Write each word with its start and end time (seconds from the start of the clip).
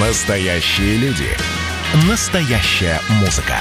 Настоящие 0.00 0.98
люди. 0.98 1.24
Настоящая 2.06 3.00
музыка. 3.18 3.54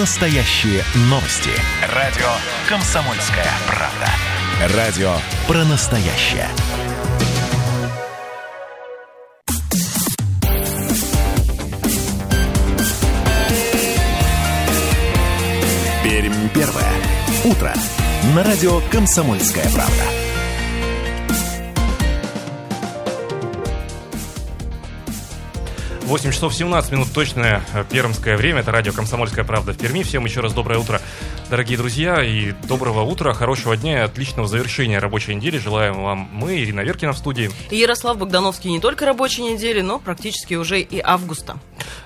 Настоящие 0.00 0.82
новости. 1.10 1.50
Радио 1.94 2.24
«Комсомольская 2.66 3.44
правда». 3.66 4.74
Радио 4.74 5.16
про 5.46 5.64
настоящее. 5.66 6.48
Пермь 16.02 16.48
первое. 16.54 16.92
Утро. 17.44 17.74
На 18.34 18.42
радио 18.42 18.80
«Комсомольская 18.90 19.68
правда». 19.74 20.25
8 26.06 26.30
часов 26.30 26.54
17 26.54 26.92
минут 26.92 27.08
точное 27.12 27.64
э, 27.74 27.84
пермское 27.90 28.36
время. 28.36 28.60
Это 28.60 28.70
радио 28.70 28.92
«Комсомольская 28.92 29.44
правда» 29.44 29.72
в 29.72 29.76
Перми. 29.76 30.04
Всем 30.04 30.24
еще 30.24 30.38
раз 30.38 30.52
доброе 30.52 30.78
утро, 30.78 31.02
дорогие 31.50 31.76
друзья. 31.76 32.22
И 32.22 32.52
доброго 32.68 33.02
утра, 33.02 33.32
хорошего 33.32 33.76
дня 33.76 33.98
и 33.98 34.02
отличного 34.02 34.46
завершения 34.46 35.00
рабочей 35.00 35.34
недели. 35.34 35.58
Желаем 35.58 36.00
вам 36.04 36.28
мы, 36.32 36.58
Ирина 36.58 36.82
Веркина 36.82 37.12
в 37.12 37.18
студии. 37.18 37.50
И 37.70 37.76
Ярослав 37.76 38.18
Богдановский 38.18 38.70
не 38.70 38.78
только 38.78 39.04
рабочей 39.04 39.42
недели, 39.42 39.80
но 39.80 39.98
практически 39.98 40.54
уже 40.54 40.80
и 40.80 41.00
августа. 41.00 41.56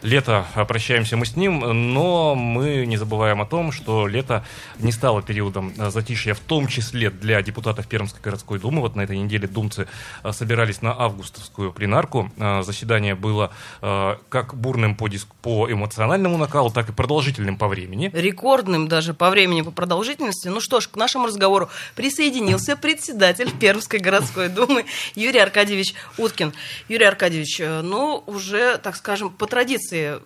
Лето, 0.03 0.47
а, 0.55 0.65
прощаемся 0.65 1.17
мы 1.17 1.27
с 1.27 1.37
ним, 1.37 1.61
но 1.93 2.35
мы 2.35 2.87
не 2.87 2.97
забываем 2.97 3.43
о 3.43 3.47
том, 3.47 3.71
что 3.71 4.07
лето 4.07 4.45
не 4.79 4.93
стало 4.93 5.23
периодом 5.23 5.75
а, 5.79 5.91
затишья, 5.91 6.33
в 6.33 6.41
том 6.41 6.69
числе 6.69 7.11
для 7.11 7.43
депутатов 7.43 7.87
Пермской 7.87 8.21
городской 8.23 8.59
думы. 8.59 8.81
Вот 8.81 8.97
на 8.97 9.03
этой 9.03 9.19
неделе 9.19 9.47
думцы 9.47 9.89
а, 10.23 10.33
собирались 10.33 10.81
на 10.81 10.99
августовскую 10.99 11.73
пленарку. 11.73 12.31
Заседание 12.63 13.15
было 13.15 13.53
как 13.81 14.55
бурным 14.55 14.95
по, 14.95 15.09
диск, 15.09 15.29
по 15.43 15.71
эмоциональному 15.71 16.39
накалу, 16.39 16.71
так 16.71 16.89
и 16.89 16.93
продолжительным 16.93 17.57
по 17.57 17.69
времени. 17.69 18.11
Рекордным 18.13 18.89
даже 18.89 19.15
по 19.15 19.31
времени, 19.31 19.63
по 19.63 19.71
продолжительности. 19.71 20.49
Ну 20.49 20.61
что 20.61 20.81
ж, 20.81 20.89
к 20.89 20.97
нашему 20.97 21.27
разговору 21.27 21.69
присоединился 21.95 22.77
председатель 22.77 23.51
Пермской 23.51 24.01
городской 24.01 24.49
думы 24.49 24.87
Юрий 25.15 25.41
Аркадьевич 25.41 25.95
Уткин. 26.19 26.53
Юрий 26.89 27.05
Аркадьевич, 27.07 27.61
э, 27.61 27.81
ну 27.83 28.23
уже, 28.27 28.79
так 28.79 28.97
скажем, 28.97 29.31
по 29.31 29.47
традиции 29.47 29.90
традиции 29.91 30.21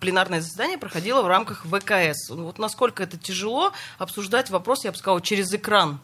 пленарное 0.00 0.40
заседание 0.40 0.78
проходило 0.78 1.22
в 1.22 1.26
рамках 1.26 1.66
ВКС. 1.66 2.30
Вот 2.30 2.58
насколько 2.58 3.02
это 3.02 3.18
тяжело 3.18 3.72
обсуждать 3.98 4.50
вопрос, 4.50 4.84
я 4.84 4.92
бы 4.92 4.96
сказала, 4.96 5.20
через 5.20 5.52
экран. 5.52 5.98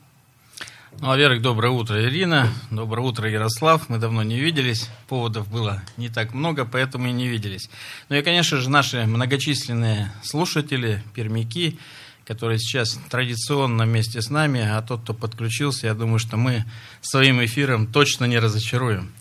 Ну, 0.98 1.06
во-первых, 1.06 1.40
доброе 1.40 1.70
утро, 1.70 2.02
Ирина. 2.02 2.48
Доброе 2.70 3.02
утро, 3.02 3.30
Ярослав. 3.30 3.88
Мы 3.88 3.98
давно 3.98 4.22
не 4.22 4.38
виделись. 4.38 4.90
Поводов 5.08 5.50
было 5.50 5.82
не 5.96 6.10
так 6.10 6.34
много, 6.34 6.66
поэтому 6.66 7.08
и 7.08 7.12
не 7.12 7.28
виделись. 7.28 7.70
Ну 8.10 8.16
и, 8.16 8.22
конечно 8.22 8.58
же, 8.58 8.68
наши 8.68 9.06
многочисленные 9.06 10.12
слушатели, 10.22 11.02
пермяки, 11.14 11.78
которые 12.26 12.58
сейчас 12.58 12.98
традиционно 13.08 13.84
вместе 13.84 14.20
с 14.20 14.28
нами, 14.28 14.60
а 14.60 14.82
тот, 14.82 15.00
кто 15.02 15.14
подключился, 15.14 15.86
я 15.86 15.94
думаю, 15.94 16.18
что 16.18 16.36
мы 16.36 16.66
своим 17.00 17.42
эфиром 17.42 17.86
точно 17.86 18.26
не 18.26 18.38
разочаруем. 18.38 19.12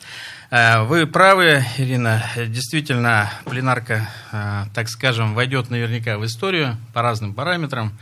Э, 0.54 0.84
вы 0.84 1.08
правы, 1.08 1.64
Ирина. 1.78 2.22
Действительно, 2.36 3.32
пленарка, 3.46 4.10
э, 4.34 4.66
так 4.74 4.90
скажем, 4.90 5.34
войдет 5.34 5.70
наверняка 5.70 6.18
в 6.18 6.26
историю 6.26 6.76
по 6.94 7.02
разным 7.02 7.34
параметрам. 7.34 7.98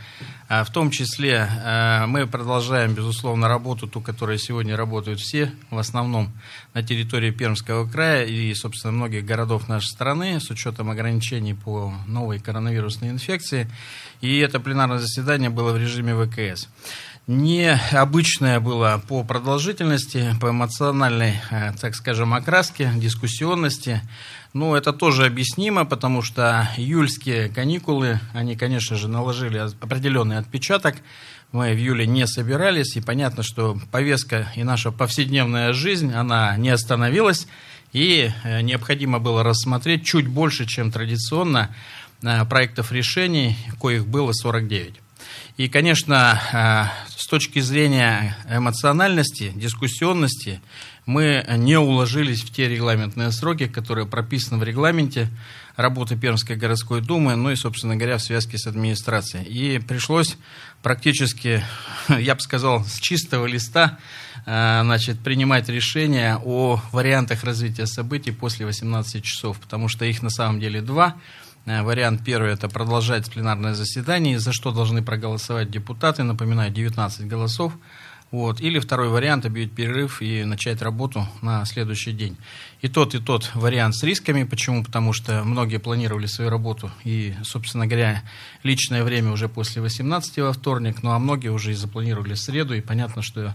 Э, 0.48 0.64
в 0.64 0.70
том 0.72 0.90
числе 0.90 1.48
мы 2.08 2.26
продолжаем, 2.26 2.92
безусловно, 2.92 3.46
работу, 3.46 3.86
ту, 3.86 4.00
которая 4.00 4.36
сегодня 4.36 4.76
работают 4.76 5.20
все, 5.20 5.52
в 5.70 5.78
основном 5.78 6.32
на 6.74 6.82
территории 6.82 7.30
Пермского 7.30 7.88
края 7.88 8.24
и, 8.24 8.52
собственно, 8.54 8.92
многих 8.92 9.24
городов 9.24 9.68
нашей 9.68 9.86
страны, 9.86 10.40
с 10.40 10.50
учетом 10.50 10.90
ограничений 10.90 11.54
по 11.54 11.94
новой 12.08 12.40
коронавирусной 12.40 13.10
инфекции. 13.10 13.70
И 14.22 14.38
это 14.38 14.58
пленарное 14.58 14.98
заседание 14.98 15.50
было 15.50 15.70
в 15.70 15.78
режиме 15.78 16.16
ВКС 16.16 16.66
необычное 17.30 18.58
было 18.58 19.00
по 19.06 19.22
продолжительности, 19.22 20.34
по 20.40 20.50
эмоциональной, 20.50 21.40
э, 21.50 21.72
так 21.80 21.94
скажем, 21.94 22.34
окраске, 22.34 22.90
дискуссионности. 22.96 24.02
Ну, 24.52 24.74
это 24.74 24.92
тоже 24.92 25.26
объяснимо, 25.26 25.84
потому 25.84 26.22
что 26.22 26.68
июльские 26.76 27.48
каникулы, 27.48 28.18
они, 28.34 28.56
конечно 28.56 28.96
же, 28.96 29.06
наложили 29.06 29.58
определенный 29.58 30.38
отпечаток. 30.38 30.96
Мы 31.52 31.72
в 31.72 31.76
июле 31.76 32.04
не 32.04 32.26
собирались, 32.26 32.96
и 32.96 33.00
понятно, 33.00 33.44
что 33.44 33.78
повестка 33.92 34.50
и 34.56 34.64
наша 34.64 34.90
повседневная 34.90 35.72
жизнь, 35.72 36.12
она 36.12 36.56
не 36.56 36.70
остановилась, 36.70 37.46
и 37.92 38.32
э, 38.42 38.60
необходимо 38.62 39.20
было 39.20 39.44
рассмотреть 39.44 40.04
чуть 40.04 40.26
больше, 40.26 40.66
чем 40.66 40.90
традиционно, 40.90 41.72
э, 42.22 42.44
проектов 42.44 42.90
решений, 42.90 43.56
коих 43.80 44.04
было 44.08 44.32
49. 44.32 45.00
И, 45.60 45.68
конечно, 45.68 46.40
э, 46.54 47.18
с 47.18 47.26
точки 47.26 47.58
зрения 47.58 48.34
эмоциональности, 48.48 49.52
дискуссионности, 49.54 50.62
мы 51.04 51.44
не 51.58 51.78
уложились 51.78 52.42
в 52.42 52.50
те 52.50 52.66
регламентные 52.66 53.30
сроки, 53.30 53.66
которые 53.66 54.06
прописаны 54.06 54.58
в 54.58 54.62
регламенте 54.62 55.28
работы 55.76 56.16
Пермской 56.16 56.56
городской 56.56 57.02
думы, 57.02 57.36
ну 57.36 57.50
и, 57.50 57.56
собственно 57.56 57.96
говоря, 57.96 58.16
в 58.16 58.22
связке 58.22 58.56
с 58.56 58.66
администрацией. 58.66 59.44
И 59.44 59.78
пришлось 59.80 60.38
практически, 60.82 61.62
я 62.08 62.34
бы 62.34 62.40
сказал, 62.40 62.82
с 62.82 62.98
чистого 62.98 63.44
листа 63.44 63.98
э, 64.46 64.80
значит, 64.82 65.18
принимать 65.20 65.68
решение 65.68 66.40
о 66.42 66.80
вариантах 66.90 67.44
развития 67.44 67.86
событий 67.86 68.30
после 68.30 68.64
18 68.64 69.22
часов, 69.22 69.60
потому 69.60 69.88
что 69.88 70.06
их 70.06 70.22
на 70.22 70.30
самом 70.30 70.58
деле 70.58 70.80
два– 70.80 71.16
вариант 71.66 72.22
первый– 72.24 72.52
это 72.52 72.68
продолжать 72.68 73.30
пленарное 73.30 73.74
заседание, 73.74 74.38
за 74.38 74.52
что 74.52 74.72
должны 74.72 75.02
проголосовать 75.02 75.70
депутаты. 75.70 76.22
Напоминаю, 76.22 76.70
19 76.70 77.26
голосов. 77.28 77.72
Вот. 78.30 78.60
Или 78.60 78.78
второй 78.78 79.08
вариант– 79.08 79.44
объявить 79.46 79.72
перерыв 79.72 80.22
и 80.22 80.44
начать 80.44 80.82
работу 80.82 81.26
на 81.42 81.64
следующий 81.64 82.12
день. 82.12 82.36
И 82.80 82.86
тот, 82.86 83.14
и 83.16 83.18
тот 83.18 83.50
вариант 83.54 83.96
с 83.96 84.04
рисками. 84.04 84.44
Почему? 84.44 84.84
Потому 84.84 85.12
что 85.12 85.42
многие 85.42 85.78
планировали 85.78 86.26
свою 86.26 86.48
работу 86.48 86.92
и, 87.02 87.34
собственно 87.42 87.88
говоря, 87.88 88.22
личное 88.62 89.02
время 89.02 89.32
уже 89.32 89.48
после 89.48 89.82
18 89.82 90.38
во 90.38 90.52
вторник, 90.52 91.02
ну 91.02 91.10
а 91.10 91.18
многие 91.18 91.48
уже 91.48 91.72
и 91.72 91.74
запланировали 91.74 92.34
среду. 92.34 92.74
И 92.74 92.80
понятно, 92.80 93.20
что 93.20 93.52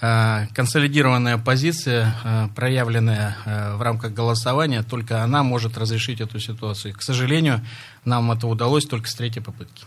э, 0.00 0.46
консолидированная 0.54 1.36
позиция, 1.36 2.14
э, 2.24 2.48
проявленная 2.56 3.36
э, 3.44 3.76
в 3.76 3.82
рамках 3.82 4.14
голосования, 4.14 4.82
только 4.82 5.22
она 5.22 5.42
может 5.42 5.76
разрешить 5.76 6.22
эту 6.22 6.40
ситуацию. 6.40 6.94
К 6.94 7.02
сожалению, 7.02 7.60
нам 8.06 8.32
это 8.32 8.46
удалось 8.46 8.86
только 8.86 9.08
с 9.08 9.14
третьей 9.14 9.42
попытки. 9.42 9.84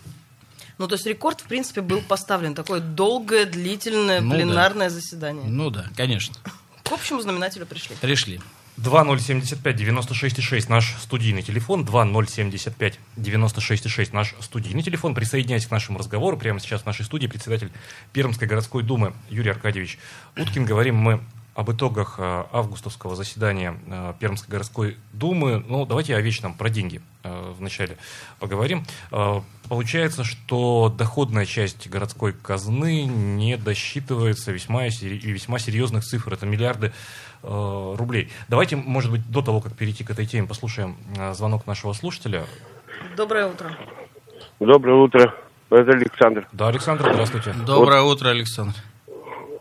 Ну, 0.78 0.88
то 0.88 0.96
есть 0.96 1.06
рекорд, 1.06 1.42
в 1.42 1.46
принципе, 1.46 1.82
был 1.82 2.02
поставлен. 2.02 2.54
Такое 2.54 2.80
долгое, 2.80 3.46
длительное 3.46 4.22
ну, 4.22 4.36
пленарное 4.36 4.90
да. 4.90 4.96
заседание. 4.96 5.46
Ну 5.48 5.70
да, 5.70 5.86
конечно. 5.96 6.36
К 6.84 6.92
общему 6.92 7.22
знаменателю 7.22 7.66
пришли. 7.66 7.96
Пришли. 8.00 8.40
2075 8.78 9.76
96,6 9.76 10.66
наш 10.70 10.94
студийный 11.02 11.42
телефон, 11.42 11.84
2075 11.84 13.00
96,6 13.18 14.10
наш 14.14 14.36
студийный 14.40 14.84
телефон. 14.84 15.16
Присоединяйтесь 15.16 15.66
к 15.68 15.72
нашему 15.72 15.98
разговору. 15.98 16.38
Прямо 16.38 16.60
сейчас 16.60 16.84
в 16.84 16.86
нашей 16.86 17.04
студии 17.04 17.26
председатель 17.26 17.72
Пермской 18.14 18.48
городской 18.48 18.84
думы 18.84 19.14
Юрий 19.30 19.50
Аркадьевич 19.50 19.98
Уткин. 20.38 20.66
Говорим 20.66 20.96
мы 20.96 21.22
об 21.58 21.72
итогах 21.72 22.20
э, 22.20 22.44
августовского 22.52 23.16
заседания 23.16 23.76
э, 23.88 24.14
Пермской 24.20 24.52
городской 24.52 24.98
думы. 25.12 25.66
Ну, 25.68 25.88
давайте 25.88 26.16
о 26.16 26.22
вечном, 26.22 26.54
про 26.54 26.70
деньги 26.70 27.02
э, 27.24 27.54
вначале 27.58 27.98
поговорим. 28.40 28.86
Получается, 29.68 30.24
что 30.24 30.94
доходная 30.96 31.48
часть 31.48 31.90
городской 31.90 32.32
казны 32.32 33.06
не 33.06 33.58
досчитывается 33.58 34.52
весьма, 34.52 34.86
и 34.86 34.92
весьма 34.92 35.58
серьезных 35.58 36.04
цифр. 36.04 36.32
Это 36.34 36.46
миллиарды 36.46 36.94
рублей. 37.42 38.30
Давайте, 38.48 38.76
может 38.76 39.12
быть, 39.12 39.30
до 39.30 39.42
того, 39.42 39.60
как 39.60 39.76
перейти 39.76 40.04
к 40.04 40.12
этой 40.12 40.26
теме, 40.26 40.48
послушаем 40.48 40.96
звонок 41.34 41.68
нашего 41.68 41.94
слушателя. 41.94 42.46
Доброе 43.16 43.48
утро. 43.48 43.76
Доброе 44.60 44.96
утро. 44.96 45.34
Это 45.70 45.92
Александр. 45.92 46.48
Да, 46.52 46.70
Александр, 46.70 47.10
здравствуйте. 47.12 47.54
Доброе 47.66 48.02
вот, 48.02 48.18
утро, 48.18 48.30
Александр. 48.30 48.76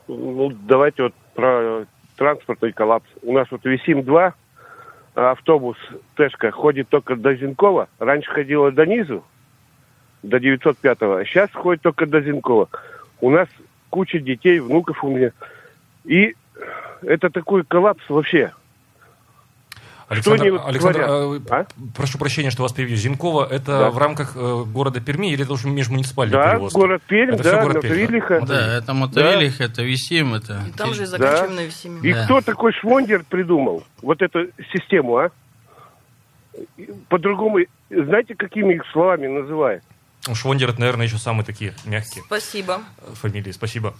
Ну, 0.06 0.52
давайте 0.69 1.04
вот 1.04 1.14
про 1.36 1.84
транспортный 2.16 2.72
коллапс. 2.72 3.06
У 3.22 3.32
нас 3.32 3.46
вот 3.50 3.64
ВИСИМ-2, 3.64 4.32
автобус 5.14 5.76
Тэшка 6.16 6.50
ходит 6.50 6.88
только 6.88 7.14
до 7.14 7.34
Зинкова. 7.34 7.88
Раньше 7.98 8.30
ходила 8.30 8.72
до 8.72 8.86
низу, 8.86 9.22
до 10.22 10.38
905-го, 10.38 11.16
а 11.16 11.24
сейчас 11.24 11.50
ходит 11.52 11.82
только 11.82 12.06
до 12.06 12.20
Зинкова. 12.20 12.68
У 13.20 13.30
нас 13.30 13.48
куча 13.90 14.18
детей, 14.18 14.58
внуков 14.58 15.04
у 15.04 15.10
меня. 15.10 15.30
И 16.04 16.34
это 17.02 17.30
такой 17.30 17.64
коллапс 17.64 18.02
вообще. 18.08 18.52
Александр, 20.08 20.47
что 20.47 20.67
Александр 20.67 21.00
э, 21.00 21.41
а? 21.50 21.67
прошу 21.97 22.19
прощения, 22.19 22.50
что 22.50 22.62
вас 22.62 22.73
перебью. 22.73 22.97
Зинкова 22.97 23.44
это 23.44 23.79
да. 23.79 23.91
в 23.91 23.99
рамках 23.99 24.37
э, 24.37 24.64
города 24.67 25.00
Перми 25.00 25.32
или 25.32 25.43
это 25.43 25.53
уже 25.53 25.69
межмуниципальный 25.69 26.32
да, 26.32 26.53
перевозки? 26.53 26.76
город 26.76 27.03
Пермь, 27.08 27.35
это 27.35 27.43
да, 27.43 27.62
город 27.62 27.76
Мотовилиха. 27.76 28.41
Да? 28.41 28.47
да, 28.47 28.79
это 28.79 28.94
Мотовилиха, 28.94 29.58
да. 29.58 29.64
это 29.64 29.82
Висим, 29.82 30.35
это... 30.35 30.62
И 30.69 30.70
там 30.73 30.94
же 30.94 31.03
и 31.03 31.06
заканчиваем 31.06 31.56
да. 31.56 31.62
на 31.62 31.67
Висиме. 31.67 32.00
И 32.08 32.12
да. 32.12 32.25
кто 32.25 32.41
такой 32.41 32.73
Швондер 32.73 33.25
придумал 33.29 33.85
вот 34.00 34.23
эту 34.23 34.47
систему, 34.73 35.17
а? 35.17 35.31
по-другому, 37.08 37.58
знаете, 37.91 38.35
какими 38.35 38.75
их 38.75 38.82
словами 38.93 39.26
называют? 39.26 39.82
Ну, 40.26 40.35
Швондер, 40.35 40.70
это, 40.70 40.81
наверное, 40.81 41.06
еще 41.06 41.19
самые 41.19 41.44
такие 41.44 41.75
мягкие 41.85 42.25
Спасибо. 42.25 42.81
фамилии. 43.14 43.53
Спасибо. 43.53 43.94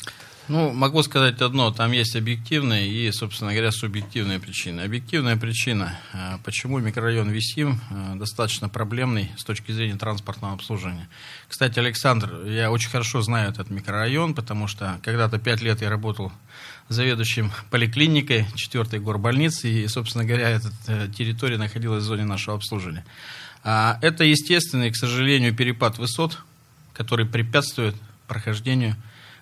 Ну, 0.49 0.73
могу 0.73 1.03
сказать 1.03 1.41
одно, 1.43 1.73
там 1.73 1.91
есть 1.91 2.15
объективные 2.15 2.89
и, 2.89 3.11
собственно 3.11 3.51
говоря, 3.51 3.73
субъективные 3.73 4.39
причины. 4.39 4.83
Объективная 4.83 5.37
причина, 5.37 5.99
э, 6.13 6.39
почему 6.45 6.79
микрорайон 6.79 7.31
Висим 7.31 7.81
э, 7.91 8.15
достаточно 8.15 8.69
проблемный 8.69 9.33
с 9.37 9.43
точки 9.43 9.73
зрения 9.73 9.97
транспортного 9.97 10.55
обслуживания. 10.55 11.09
Кстати, 11.49 11.81
Александр, 11.81 12.47
я 12.47 12.71
очень 12.71 12.91
хорошо 12.91 13.23
знаю 13.23 13.51
этот 13.51 13.71
микрорайон, 13.71 14.35
потому 14.35 14.69
что 14.69 15.01
когда-то 15.03 15.41
пять 15.41 15.63
лет 15.63 15.83
я 15.83 15.91
работал 15.91 16.31
заведующим 16.89 17.51
поликлиникой 17.71 18.47
4 18.55 19.01
горбольницы, 19.01 19.69
и, 19.69 19.89
собственно 19.89 20.25
говоря, 20.25 20.49
эта 20.51 20.71
э, 20.87 21.09
территория 21.09 21.59
находилась 21.59 22.05
в 22.05 22.07
зоне 22.07 22.25
нашего 22.25 22.57
обслуживания. 22.57 23.05
А, 23.65 23.99
Это 24.01 24.23
естественный, 24.23 24.93
к 24.93 24.97
сожалению, 24.97 25.57
перепад 25.57 25.99
высот, 25.99 26.39
который 26.93 27.27
препятствует 27.27 27.97
прохождению 28.29 28.95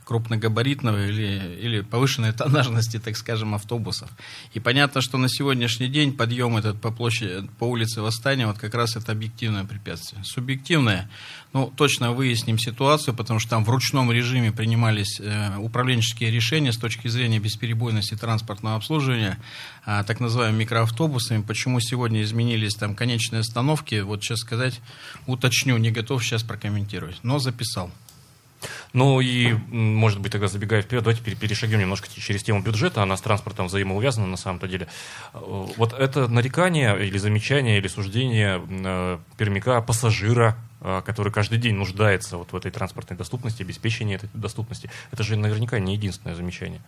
крупногабаритного 0.05 1.06
или, 1.06 1.59
или 1.61 1.81
повышенной 1.81 2.33
тоннажности, 2.33 2.99
так 2.99 3.17
скажем, 3.17 3.55
автобусов. 3.55 4.11
И 4.53 4.61
понятно, 4.61 5.01
что 5.01 5.19
на 5.19 5.29
сегодняшний 5.29 5.89
день 5.89 6.12
подъем 6.12 6.56
этот 6.56 6.81
по 6.81 6.91
площади, 6.91 7.49
по 7.59 7.65
улице 7.65 8.01
Восстания, 8.01 8.47
вот 8.47 8.59
как 8.59 8.75
раз 8.75 8.97
это 8.97 9.12
объективное 9.12 9.65
препятствие. 9.65 10.23
Субъективное, 10.25 11.11
ну, 11.53 11.73
точно 11.75 12.12
выясним 12.12 12.59
ситуацию, 12.59 13.15
потому 13.15 13.41
что 13.41 13.51
там 13.51 13.65
в 13.65 13.71
ручном 13.71 14.12
режиме 14.12 14.53
принимались 14.53 15.21
э, 15.21 15.56
управленческие 15.59 16.31
решения 16.31 16.73
с 16.73 16.77
точки 16.77 17.09
зрения 17.09 17.39
бесперебойности 17.39 18.15
транспортного 18.15 18.77
обслуживания, 18.77 19.39
а, 19.87 20.03
так 20.05 20.21
называемыми 20.21 20.62
микроавтобусами. 20.62 21.43
Почему 21.43 21.81
сегодня 21.81 22.23
изменились 22.23 22.75
там 22.75 22.95
конечные 22.95 23.41
остановки, 23.41 24.01
вот 24.01 24.23
сейчас 24.23 24.41
сказать, 24.41 24.81
уточню, 25.27 25.77
не 25.77 25.91
готов 25.91 26.25
сейчас 26.25 26.43
прокомментировать, 26.43 27.19
но 27.23 27.39
записал. 27.39 27.91
Ну 28.93 29.21
и, 29.21 29.53
может 29.71 30.21
быть, 30.21 30.33
тогда 30.33 30.49
забегая 30.49 30.83
вперед, 30.83 31.03
давайте 31.05 31.23
пере- 31.23 31.37
перешагнем 31.37 31.81
немножко 31.81 32.09
через 32.09 32.43
тему 32.43 32.63
бюджета. 32.63 33.03
Она 33.03 33.17
с 33.17 33.21
транспортом 33.21 33.67
взаимоувязана 33.67 34.27
на 34.27 34.37
самом-то 34.37 34.69
деле. 34.69 34.87
Э, 35.33 35.39
Вот 35.77 35.93
это 35.93 36.29
нарекание 36.29 37.07
или 37.07 37.19
замечание, 37.19 37.79
или 37.79 37.89
суждение 37.89 38.63
э, 38.69 39.19
пермяка, 39.37 39.81
пассажира, 39.81 40.57
э, 40.81 41.03
который 41.05 41.33
каждый 41.33 41.59
день 41.59 41.75
нуждается 41.75 42.37
вот 42.37 42.53
в 42.53 42.57
этой 42.57 42.71
транспортной 42.71 43.17
доступности, 43.19 43.63
обеспечении 43.63 44.17
этой 44.17 44.29
доступности. 44.35 44.91
Это 45.13 45.23
же 45.23 45.37
наверняка 45.37 45.79
не 45.79 45.95
единственное 45.95 46.35
замечание. 46.37 46.81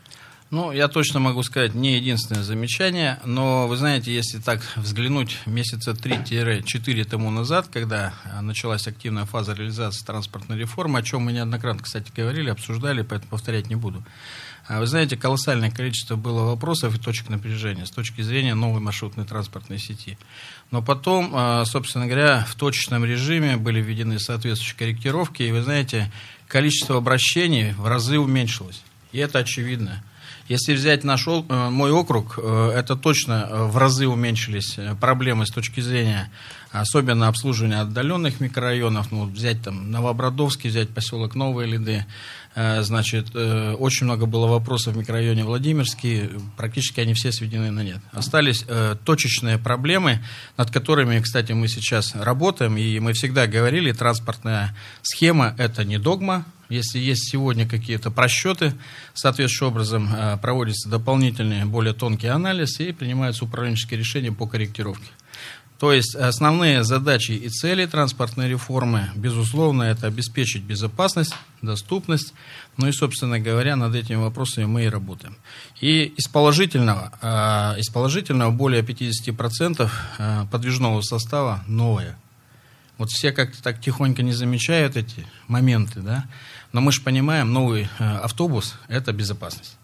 Ну, 0.53 0.71
я 0.71 0.87
точно 0.87 1.19
могу 1.19 1.43
сказать, 1.43 1.75
не 1.75 1.97
единственное 1.97 2.45
замечание, 2.45 3.19
но 3.25 3.67
вы 3.67 3.77
знаете, 3.77 4.15
если 4.15 4.39
так 4.39 4.61
взглянуть 4.77 5.39
месяца 5.45 5.91
3-4 5.91 7.05
тому 7.05 7.33
назад, 7.33 7.67
когда 7.73 8.15
а, 8.25 8.43
началась 8.43 8.87
активная 8.87 9.25
фаза 9.25 9.55
реализации 9.55 10.05
транспортной 10.05 10.57
реформы, 10.57 11.01
о 11.01 11.03
чем 11.03 11.23
мы 11.23 11.33
неоднократно, 11.33 11.83
кстати, 11.83 12.13
говорили, 12.17 12.49
обсуждали, 12.49 13.03
поэтому 13.03 13.31
повторять 13.31 13.69
не 13.69 13.75
буду. 13.75 14.05
А 14.69 14.79
Вы 14.79 14.87
знаете, 14.87 15.17
колоссальное 15.17 15.73
количество 15.73 16.15
было 16.15 16.43
вопросов 16.43 16.95
и 16.95 16.99
точек 17.01 17.29
напряжения 17.29 17.85
с 17.85 17.91
точки 17.91 18.23
зрения 18.23 18.55
новой 18.55 18.81
маршрутной 18.81 19.25
транспортной 19.25 19.81
сети. 19.81 20.17
Но 20.71 20.81
потом, 20.81 21.33
а, 21.35 21.65
собственно 21.65 22.07
говоря, 22.07 22.47
в 22.49 22.55
точечном 22.55 23.05
режиме 23.05 23.57
были 23.57 23.81
введены 23.81 24.21
соответствующие 24.21 24.79
корректировки, 24.79 25.43
и 25.43 25.51
вы 25.51 25.63
знаете, 25.63 26.13
количество 26.47 26.99
обращений 26.99 27.73
в 27.73 27.89
разы 27.89 28.21
уменьшилось. 28.21 28.85
И 29.11 29.19
это 29.19 29.41
очевидно. 29.41 30.05
Если 30.49 30.75
взять 30.75 31.03
наш, 31.03 31.27
э, 31.27 31.43
мой 31.71 31.91
округ, 31.91 32.39
э, 32.39 32.71
это 32.75 32.95
точно 32.95 33.49
э, 33.49 33.65
в 33.65 33.77
разы 33.77 34.07
уменьшились 34.07 34.79
проблемы 35.01 35.47
с 35.47 35.51
точки 35.51 35.81
зрения 35.81 36.31
особенно 36.81 37.29
обслуживания 37.29 37.81
отдаленных 37.81 38.41
микрорайонов. 38.41 39.11
Ну, 39.13 39.25
взять 39.25 39.63
там 39.63 39.91
Новообрадовский, 39.91 40.71
взять 40.71 40.91
поселок 40.91 41.35
Новые 41.35 41.69
Лиды. 41.69 42.05
Э, 42.57 42.83
Значит, 42.83 43.29
э, 43.35 43.75
очень 43.75 44.07
много 44.07 44.25
было 44.25 44.47
вопросов 44.47 44.95
в 44.95 44.97
микрорайоне 44.97 45.45
Владимирский. 45.45 46.31
Практически 46.57 47.01
они 47.01 47.13
все 47.13 47.31
сведены 47.31 47.71
на 47.71 47.85
нет. 47.85 48.01
Остались 48.13 48.65
э, 48.67 48.97
точечные 49.05 49.59
проблемы, 49.59 50.25
над 50.57 50.71
которыми, 50.71 51.21
кстати, 51.21 51.53
мы 51.53 51.69
сейчас 51.69 52.15
работаем. 52.15 52.79
И 52.79 52.99
мы 52.99 53.13
всегда 53.13 53.47
говорили, 53.47 53.93
транспортная 53.93 54.75
схема– 55.03 55.55
это 55.59 55.85
не 55.85 55.99
догма, 55.99 56.47
если 56.71 56.99
есть 56.99 57.31
сегодня 57.31 57.69
какие-то 57.69 58.11
просчеты, 58.11 58.73
соответствующим 59.13 59.67
образом 59.67 60.09
проводится 60.41 60.89
дополнительный, 60.89 61.65
более 61.65 61.93
тонкий 61.93 62.27
анализ 62.27 62.81
и 62.81 62.91
принимаются 62.91 63.45
управленческие 63.45 64.01
решения 64.01 64.33
по 64.33 64.47
корректировке. 64.47 65.11
То 65.79 65.93
есть 65.93 66.15
основные 66.15 66.85
задачи 66.85 67.33
и 67.33 67.51
цели 67.51 67.85
транспортной 67.85 68.49
реформы, 68.49 69.11
безусловно, 69.15 69.83
это 69.83 70.07
обеспечить 70.07 70.63
безопасность, 70.63 71.35
доступность, 71.61 72.33
ну 72.79 72.89
и, 72.89 72.93
собственно 72.93 73.39
говоря, 73.39 73.77
над 73.77 73.95
этими 73.95 74.17
вопросами 74.17 74.65
мы 74.65 74.85
и 74.85 74.89
работаем. 74.89 75.37
И 75.83 76.05
из 76.05 76.29
положительного, 76.29 77.13
э, 77.21 77.81
из 77.81 77.91
положительного 77.91 78.53
более 78.53 78.83
50% 78.83 79.91
э, 80.19 80.47
подвижного 80.51 81.03
состава 81.03 81.63
новое. 81.67 82.17
Вот 82.97 83.11
все 83.11 83.31
как-то 83.33 83.63
так 83.63 83.79
тихонько 83.79 84.23
не 84.23 84.33
замечают 84.33 84.97
эти 84.97 85.27
моменты, 85.47 86.01
да? 86.01 86.25
Но 86.73 86.81
мы 86.81 86.91
же 86.91 87.03
понимаем, 87.03 87.53
новый 87.53 87.89
э, 87.99 88.17
автобус– 88.17 88.77
это 88.89 89.13
безопасность. 89.13 89.77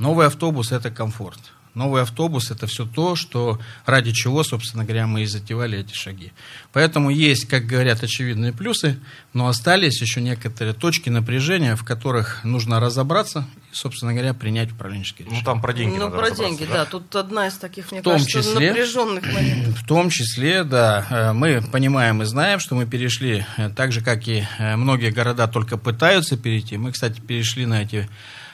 Новый 0.00 0.26
автобус– 0.26 0.72
это 0.72 0.90
комфорт. 0.90 1.38
Новый 1.74 2.02
автобус– 2.02 2.50
это 2.50 2.66
все 2.66 2.84
то, 2.84 3.16
что, 3.16 3.58
ради 3.86 4.12
чего, 4.12 4.44
собственно 4.44 4.84
говоря, 4.84 5.06
мы 5.06 5.22
и 5.22 5.26
затевали 5.26 5.78
эти 5.78 5.94
шаги. 5.94 6.32
Поэтому 6.72 7.08
есть, 7.08 7.46
как 7.46 7.64
говорят, 7.64 8.02
очевидные 8.02 8.52
плюсы, 8.52 8.98
но 9.32 9.48
остались 9.48 10.00
еще 10.02 10.20
некоторые 10.20 10.74
точки 10.74 11.08
напряжения, 11.08 11.74
в 11.74 11.84
которых 11.84 12.44
нужно 12.44 12.78
разобраться 12.78 13.48
и, 13.72 13.74
собственно 13.74 14.12
говоря, 14.12 14.34
принять 14.34 14.72
управленческие 14.72 15.24
решения. 15.26 15.40
Ну, 15.40 15.46
там 15.46 15.62
про 15.62 15.72
деньги 15.72 15.96
ну, 15.96 16.04
надо 16.10 16.18
про 16.18 16.30
деньги, 16.30 16.66
да. 16.70 16.84
Тут 16.84 17.16
одна 17.16 17.46
из 17.46 17.54
таких, 17.54 17.90
мне 17.90 18.00
В 18.00 18.04
том 18.04 18.14
кажется, 18.14 18.38
числе- 18.40 18.68
напряженных 18.68 19.24
моментов. 19.32 19.78
В 19.80 19.86
том 19.86 20.10
числе, 20.10 20.64
да, 20.64 21.06
э, 21.08 21.32
мы 21.32 21.62
понимаем 21.62 22.20
и 22.20 22.26
знаем, 22.26 22.60
что 22.60 22.74
мы 22.74 22.84
перешли, 22.84 23.46
э, 23.56 23.70
так 23.70 23.92
же, 23.92 24.02
как 24.02 24.28
и 24.28 24.46
э, 24.58 24.76
многие 24.76 25.10
города 25.10 25.48
только 25.48 25.78
пытаются 25.78 26.36
перейти. 26.36 26.76
Мы, 26.76 26.92
кстати, 26.92 27.20
перешли 27.20 27.64
на 27.64 27.82
эти 27.82 28.10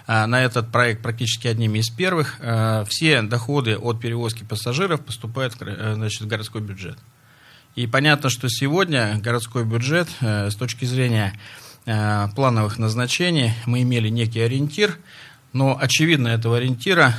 на 0.08 0.42
этот 0.42 0.72
проект 0.72 1.02
практически 1.02 1.48
одними 1.48 1.80
из 1.80 1.90
первых. 1.90 2.36
Э, 2.40 2.84
Все 2.88 3.20
доходы 3.20 3.76
от 3.76 4.00
перевозки 4.00 4.42
пассажиров 4.42 5.02
поступают 5.02 5.54
э, 5.60 5.94
значит, 5.94 6.22
в 6.22 6.26
городской 6.26 6.62
бюджет. 6.62 6.98
И 7.76 7.86
понятно, 7.86 8.30
что 8.30 8.48
сегодня 8.48 9.20
городской 9.22 9.64
бюджет 9.64 10.08
э, 10.20 10.50
с 10.50 10.56
точки 10.56 10.86
зрения 10.86 11.38
э, 11.84 12.26
плановых 12.34 12.78
назначений 12.78 13.52
мы 13.66 13.82
имели 13.82 14.08
некий 14.08 14.40
ориентир, 14.40 14.98
но 15.52 15.78
очевидно 15.78 16.28
этого 16.28 16.58
ориентира 16.58 17.14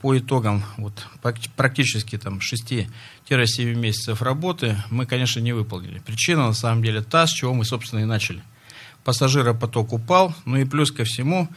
по 0.00 0.16
итогам 0.16 0.62
вот, 0.76 1.06
практически 1.56 2.16
там 2.16 2.38
6-7 2.38 3.74
месяцев 3.74 4.22
работы 4.22 4.76
мы, 4.90 5.06
конечно, 5.06 5.40
не 5.40 5.52
выполнили. 5.52 5.98
Причина 5.98 6.46
на 6.46 6.52
самом 6.52 6.84
деле 6.84 7.02
та, 7.02 7.26
с 7.26 7.30
чего 7.30 7.54
мы, 7.54 7.64
собственно, 7.64 8.00
и 8.00 8.04
начали. 8.04 8.42
Пассажиропоток 9.02 9.92
упал, 9.92 10.34
ну 10.44 10.56
и 10.56 10.64
плюс 10.64 10.92
ко 10.92 11.04
всему 11.04 11.48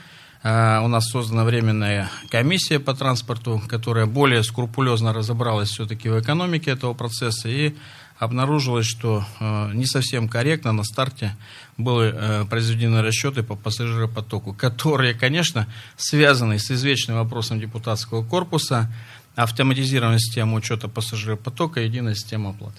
у 0.44 0.88
нас 0.88 1.06
создана 1.06 1.44
временная 1.44 2.10
комиссия 2.30 2.80
по 2.80 2.96
транспорту, 2.96 3.62
которая 3.68 4.08
более 4.08 4.44
скрупулезно 4.44 5.14
разобралась 5.14 5.70
все-таки 5.70 6.10
в 6.10 6.20
экономике 6.20 6.72
этого 6.72 6.96
процесса 6.96 7.48
и 7.48 7.76
обнаружилось, 8.22 8.86
что 8.86 9.26
э, 9.40 9.72
не 9.74 9.88
совсем 9.88 10.30
корректно 10.30 10.72
на 10.74 10.84
старте 10.84 11.36
были 11.78 12.14
э, 12.14 12.46
произведены 12.46 13.02
расчеты 13.02 13.42
по 13.42 13.56
пассажиропотоку, 13.56 14.54
которые, 14.54 15.16
конечно, 15.16 15.68
связаны 15.98 16.60
с 16.60 16.70
извечным 16.70 17.18
вопросом 17.18 17.60
депутатского 17.60 18.24
корпуса, 18.24 18.94
автоматизированная 19.36 20.20
система 20.20 20.56
учета 20.56 20.88
пассажиропотока, 20.88 21.82
единая 21.82 22.14
система 22.14 22.52
оплаты 22.52 22.78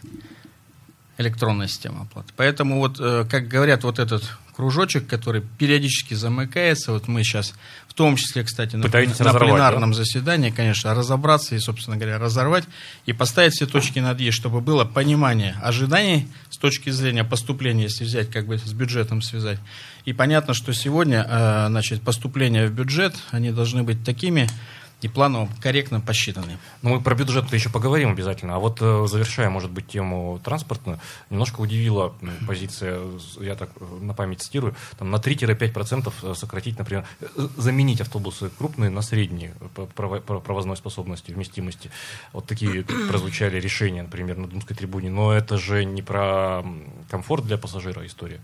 электронная 1.18 1.68
система 1.68 2.02
оплаты. 2.02 2.32
Поэтому 2.36 2.78
вот, 2.78 2.98
э, 2.98 3.24
как 3.28 3.48
говорят, 3.48 3.84
вот 3.84 3.98
этот 3.98 4.38
кружочек, 4.54 5.06
который 5.06 5.42
периодически 5.58 6.14
замыкается, 6.14 6.92
вот 6.92 7.08
мы 7.08 7.24
сейчас, 7.24 7.54
в 7.88 7.94
том 7.94 8.16
числе, 8.16 8.44
кстати, 8.44 8.76
на, 8.76 8.84
на 8.84 9.38
пленарном 9.38 9.94
заседании, 9.94 10.50
конечно, 10.50 10.94
разобраться 10.94 11.54
и, 11.54 11.58
собственно 11.58 11.96
говоря, 11.96 12.18
разорвать 12.18 12.64
и 13.06 13.12
поставить 13.12 13.54
все 13.54 13.66
точки 13.66 13.98
над 13.98 14.20
«и», 14.20 14.30
чтобы 14.30 14.60
было 14.60 14.84
понимание 14.84 15.56
ожиданий 15.62 16.28
с 16.50 16.58
точки 16.58 16.90
зрения 16.90 17.24
поступления, 17.24 17.84
если 17.84 18.04
взять 18.04 18.30
как 18.30 18.46
бы 18.46 18.58
с 18.58 18.72
бюджетом 18.72 19.22
связать. 19.22 19.58
И 20.04 20.12
понятно, 20.12 20.52
что 20.52 20.72
сегодня, 20.72 21.26
э, 21.28 21.66
значит, 21.68 22.02
поступления 22.02 22.66
в 22.66 22.72
бюджет, 22.72 23.14
они 23.30 23.52
должны 23.52 23.82
быть 23.82 24.04
такими, 24.04 24.48
и 25.02 25.08
планово 25.08 25.48
корректно 25.60 26.00
посчитаны. 26.00 26.58
Ну, 26.80 26.90
мы 26.90 27.00
про 27.00 27.14
бюджет 27.14 27.52
еще 27.52 27.68
поговорим 27.68 28.10
обязательно. 28.10 28.54
А 28.54 28.58
вот 28.58 28.78
э, 28.80 29.06
завершая, 29.08 29.50
может 29.50 29.70
быть, 29.70 29.88
тему 29.88 30.40
транспортную, 30.42 31.00
немножко 31.28 31.60
удивила 31.60 32.14
позиция, 32.46 33.00
я 33.40 33.56
так 33.56 33.70
э, 33.80 33.84
на 34.00 34.14
память 34.14 34.42
цитирую, 34.42 34.74
там 34.98 35.10
на 35.10 35.16
3-5% 35.16 36.12
э, 36.22 36.34
сократить, 36.34 36.78
например, 36.78 37.04
заменить 37.56 38.00
автобусы 38.00 38.50
крупные 38.56 38.90
на 38.90 39.02
средние 39.02 39.54
по 39.74 39.86
провозной 39.86 40.76
способности, 40.76 41.32
вместимости. 41.32 41.90
Вот 42.32 42.46
такие 42.46 42.84
прозвучали 43.08 43.60
решения, 43.60 44.02
например, 44.02 44.36
на 44.36 44.46
Думской 44.46 44.76
трибуне. 44.76 45.10
Но 45.10 45.32
это 45.32 45.58
же 45.58 45.84
не 45.84 46.02
про 46.02 46.64
комфорт 47.10 47.44
для 47.44 47.58
пассажира 47.58 48.06
история 48.06 48.40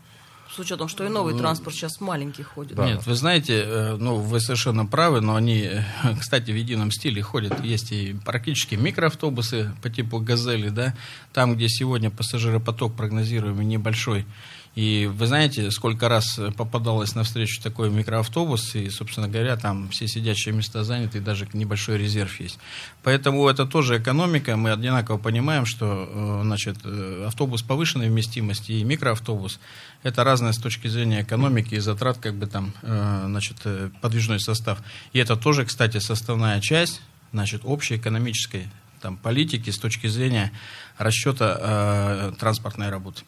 с 0.50 0.59
учетом, 0.59 0.88
что 0.88 1.05
и 1.05 1.09
новый 1.09 1.35
ну, 1.35 1.40
транспорт 1.40 1.76
сейчас 1.76 2.00
маленький 2.00 2.43
ходит. 2.43 2.76
Да. 2.76 2.87
Нет, 2.87 3.07
вы 3.07 3.14
знаете, 3.14 3.62
э, 3.64 3.97
ну, 3.97 4.17
вы 4.17 4.40
совершенно 4.40 4.87
правы, 4.87 5.21
но 5.21 5.35
они, 5.35 5.61
э, 5.61 5.83
кстати, 6.19 6.50
в 6.50 6.57
едином 6.57 6.90
стиле 6.90 7.23
ходят. 7.23 7.62
Есть 7.64 7.93
и 7.93 8.17
практически 8.25 8.75
микроавтобусы 8.75 9.73
по 9.83 9.90
типу 9.90 10.19
«Газели», 10.21 10.71
да, 10.71 10.95
там, 11.33 11.55
где 11.55 11.69
сегодня 11.69 12.11
пассажиропоток 12.11 12.95
прогнозируемый 12.97 13.67
небольшой, 13.67 14.26
и 14.75 15.06
вы 15.12 15.26
знаете, 15.26 15.70
сколько 15.70 16.08
раз 16.08 16.38
попадалось 16.56 17.14
на 17.14 17.25
встречу 17.25 17.60
такой 17.62 17.90
микроавтобус, 17.90 18.75
и, 18.75 18.90
собственно 18.90 19.28
говоря, 19.28 19.56
там 19.56 19.88
все 19.88 20.06
сидящие 20.06 20.54
места 20.54 20.84
заняты, 20.84 21.18
и 21.18 21.20
даже 21.20 21.48
небольшой 21.52 21.98
резерв 21.98 22.38
есть. 22.40 22.58
Поэтому 23.02 23.48
это 23.48 23.66
тоже 23.66 23.98
экономика. 23.98 24.56
Мы 24.56 24.70
одинаково 24.70 25.18
понимаем, 25.18 25.66
что 25.66 26.08
э, 26.08 26.40
значит, 26.44 26.78
э, 26.84 27.25
автобус 27.26 27.62
повышенной 27.62 28.08
вместимости 28.08 28.72
и 28.72 28.84
микроавтобус– 28.84 29.58
это 30.02 30.22
разное 30.22 30.52
с 30.52 30.58
точки 30.58 30.87
зрения 30.88 31.22
экономики 31.22 31.75
и 31.75 31.80
затрат, 31.80 32.18
как 32.18 32.34
бы 32.34 32.46
там, 32.46 32.72
э, 32.82 33.25
значит, 33.26 33.56
подвижной 34.00 34.40
состав. 34.40 34.78
И 35.12 35.18
это 35.18 35.37
тоже, 35.37 35.64
кстати, 35.64 35.98
составная 35.98 36.60
часть, 36.60 37.00
значит, 37.32 37.62
общей 37.64 37.96
экономической 37.96 38.68
там, 39.00 39.16
политики 39.16 39.70
с 39.70 39.78
точки 39.78 40.06
зрения 40.06 40.52
расчета 40.98 41.58
э, 41.60 42.32
транспортной 42.38 42.90
работы. 42.90 43.22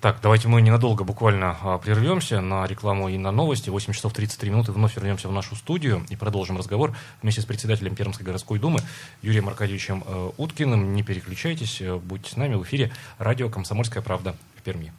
Так, 0.00 0.16
давайте 0.22 0.48
мы 0.48 0.62
ненадолго 0.62 1.04
буквально 1.04 1.58
а, 1.60 1.76
прервемся 1.76 2.40
на 2.40 2.66
рекламу 2.66 3.10
и 3.10 3.18
на 3.18 3.30
новости. 3.32 3.68
8 3.68 3.92
часов 3.92 4.14
33 4.14 4.50
минуты 4.50 4.72
вновь 4.72 4.96
вернемся 4.96 5.28
в 5.28 5.32
нашу 5.32 5.56
студию 5.56 6.06
и 6.08 6.16
продолжим 6.16 6.56
разговор 6.56 6.96
вместе 7.20 7.42
с 7.42 7.44
председателем 7.44 7.94
Пермской 7.94 8.24
городской 8.24 8.58
думы 8.58 8.80
Юрием 9.20 9.50
Аркадьевичем 9.50 10.02
э, 10.06 10.30
Уткиным. 10.38 10.94
Не 10.94 11.02
переключайтесь, 11.02 11.82
э, 11.82 11.96
будьте 11.96 12.32
с 12.32 12.36
нами 12.36 12.54
в 12.54 12.62
эфире 12.62 12.90
радио 13.18 13.50
«Комсомольская 13.50 14.02
правда» 14.02 14.34
в 14.56 14.62
Перми. 14.62 14.90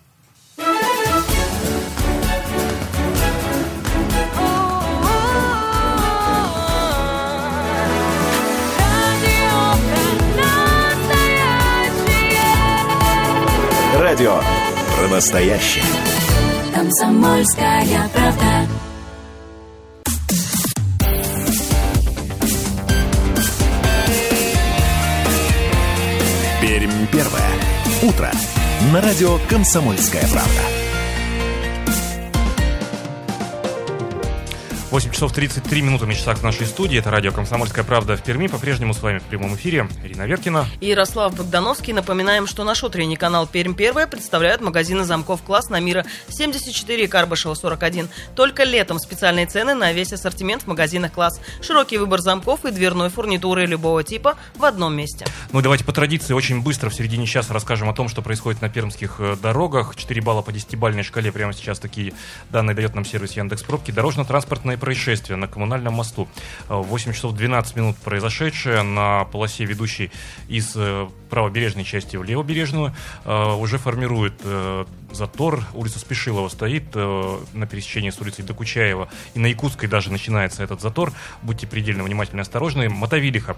Радио 13.97 14.41
про 15.01 15.07
настоящее. 15.07 15.83
Комсомольская 16.75 18.09
правда. 18.13 18.67
Пермь 26.61 27.07
первое. 27.11 27.49
Утро. 28.03 28.31
На 28.93 29.01
радио 29.01 29.39
«Комсомольская 29.49 30.27
правда». 30.27 30.80
8 34.91 35.09
часов 35.11 35.31
33 35.31 35.83
минуты 35.83 36.05
на 36.05 36.13
часах 36.13 36.39
в 36.39 36.43
нашей 36.43 36.65
студии. 36.65 36.99
Это 36.99 37.09
радио 37.09 37.31
«Комсомольская 37.31 37.85
правда» 37.85 38.17
в 38.17 38.23
Перми. 38.23 38.47
По-прежнему 38.47 38.93
с 38.93 39.01
вами 39.01 39.19
в 39.19 39.23
прямом 39.23 39.55
эфире 39.55 39.87
Ирина 40.03 40.23
Веркина. 40.23 40.65
И 40.81 40.87
Ярослав 40.87 41.33
Богдановский. 41.33 41.93
Напоминаем, 41.93 42.45
что 42.45 42.65
наш 42.65 42.83
утренний 42.83 43.15
канал 43.15 43.47
«Пермь 43.47 43.73
первая» 43.73 44.05
представляют 44.05 44.59
магазины 44.59 45.05
замков 45.05 45.43
класс 45.43 45.69
на 45.69 45.79
мира 45.79 46.05
74 46.27 47.05
и 47.05 47.07
Карбышева 47.07 47.53
41. 47.53 48.09
Только 48.35 48.65
летом 48.65 48.99
специальные 48.99 49.45
цены 49.45 49.75
на 49.75 49.93
весь 49.93 50.11
ассортимент 50.11 50.63
в 50.63 50.67
магазинах 50.67 51.13
класс. 51.13 51.39
Широкий 51.61 51.97
выбор 51.97 52.19
замков 52.19 52.65
и 52.65 52.71
дверной 52.71 53.07
фурнитуры 53.07 53.67
любого 53.67 54.03
типа 54.03 54.37
в 54.57 54.65
одном 54.65 54.93
месте. 54.93 55.25
Ну 55.53 55.61
и 55.61 55.63
давайте 55.63 55.85
по 55.85 55.93
традиции 55.93 56.33
очень 56.33 56.61
быстро 56.61 56.89
в 56.89 56.93
середине 56.93 57.27
часа 57.27 57.53
расскажем 57.53 57.87
о 57.87 57.93
том, 57.93 58.09
что 58.09 58.21
происходит 58.21 58.61
на 58.61 58.67
пермских 58.67 59.15
э, 59.19 59.37
дорогах. 59.41 59.95
4 59.95 60.21
балла 60.21 60.41
по 60.41 60.49
10-бальной 60.49 61.03
шкале. 61.03 61.31
Прямо 61.31 61.53
сейчас 61.53 61.79
такие 61.79 62.13
данные 62.49 62.75
дает 62.75 62.93
нам 62.93 63.05
сервис 63.05 63.37
Яндекс 63.37 63.63
Пробки. 63.63 63.91
Дорожно-транспортные 63.91 64.80
происшествие 64.81 65.37
на 65.37 65.47
коммунальном 65.47 65.93
мосту. 65.93 66.27
8 66.67 67.13
часов 67.13 67.33
12 67.35 67.75
минут 67.75 67.95
произошедшее 67.97 68.81
на 68.81 69.25
полосе, 69.25 69.63
ведущей 69.63 70.11
из 70.49 70.73
э, 70.75 71.07
правобережной 71.29 71.83
части 71.83 72.17
в 72.17 72.23
левобережную, 72.23 72.93
э, 73.23 73.53
уже 73.53 73.77
формирует 73.77 74.33
э, 74.43 74.85
затор. 75.11 75.63
Улица 75.73 75.99
Спешилова 75.99 76.49
стоит 76.49 76.95
на 76.95 77.67
пересечении 77.69 78.09
с 78.09 78.19
улицей 78.21 78.45
Докучаева. 78.45 79.09
И 79.33 79.39
на 79.39 79.47
Якутской 79.47 79.89
даже 79.89 80.09
начинается 80.09 80.63
этот 80.63 80.81
затор. 80.81 81.11
Будьте 81.41 81.67
предельно 81.67 82.03
внимательны 82.03 82.39
и 82.39 82.41
осторожны. 82.41 82.87
Мотовилиха, 82.87 83.57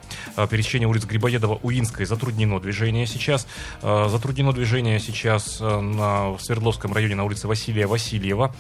пересечение 0.50 0.88
улиц 0.88 1.06
Грибоедова, 1.06 1.60
Уинской, 1.62 2.08
затруднено 2.08 2.60
движение 2.60 3.06
сейчас. 3.06 3.48
Затруднено 3.84 4.52
движение 4.52 5.00
сейчас 5.00 5.60
на 5.60 6.36
Свердловском 6.40 6.92
районе 6.92 7.14
на 7.14 7.24
улице 7.24 7.48
Василия 7.48 7.86
Васильева. 7.86 8.56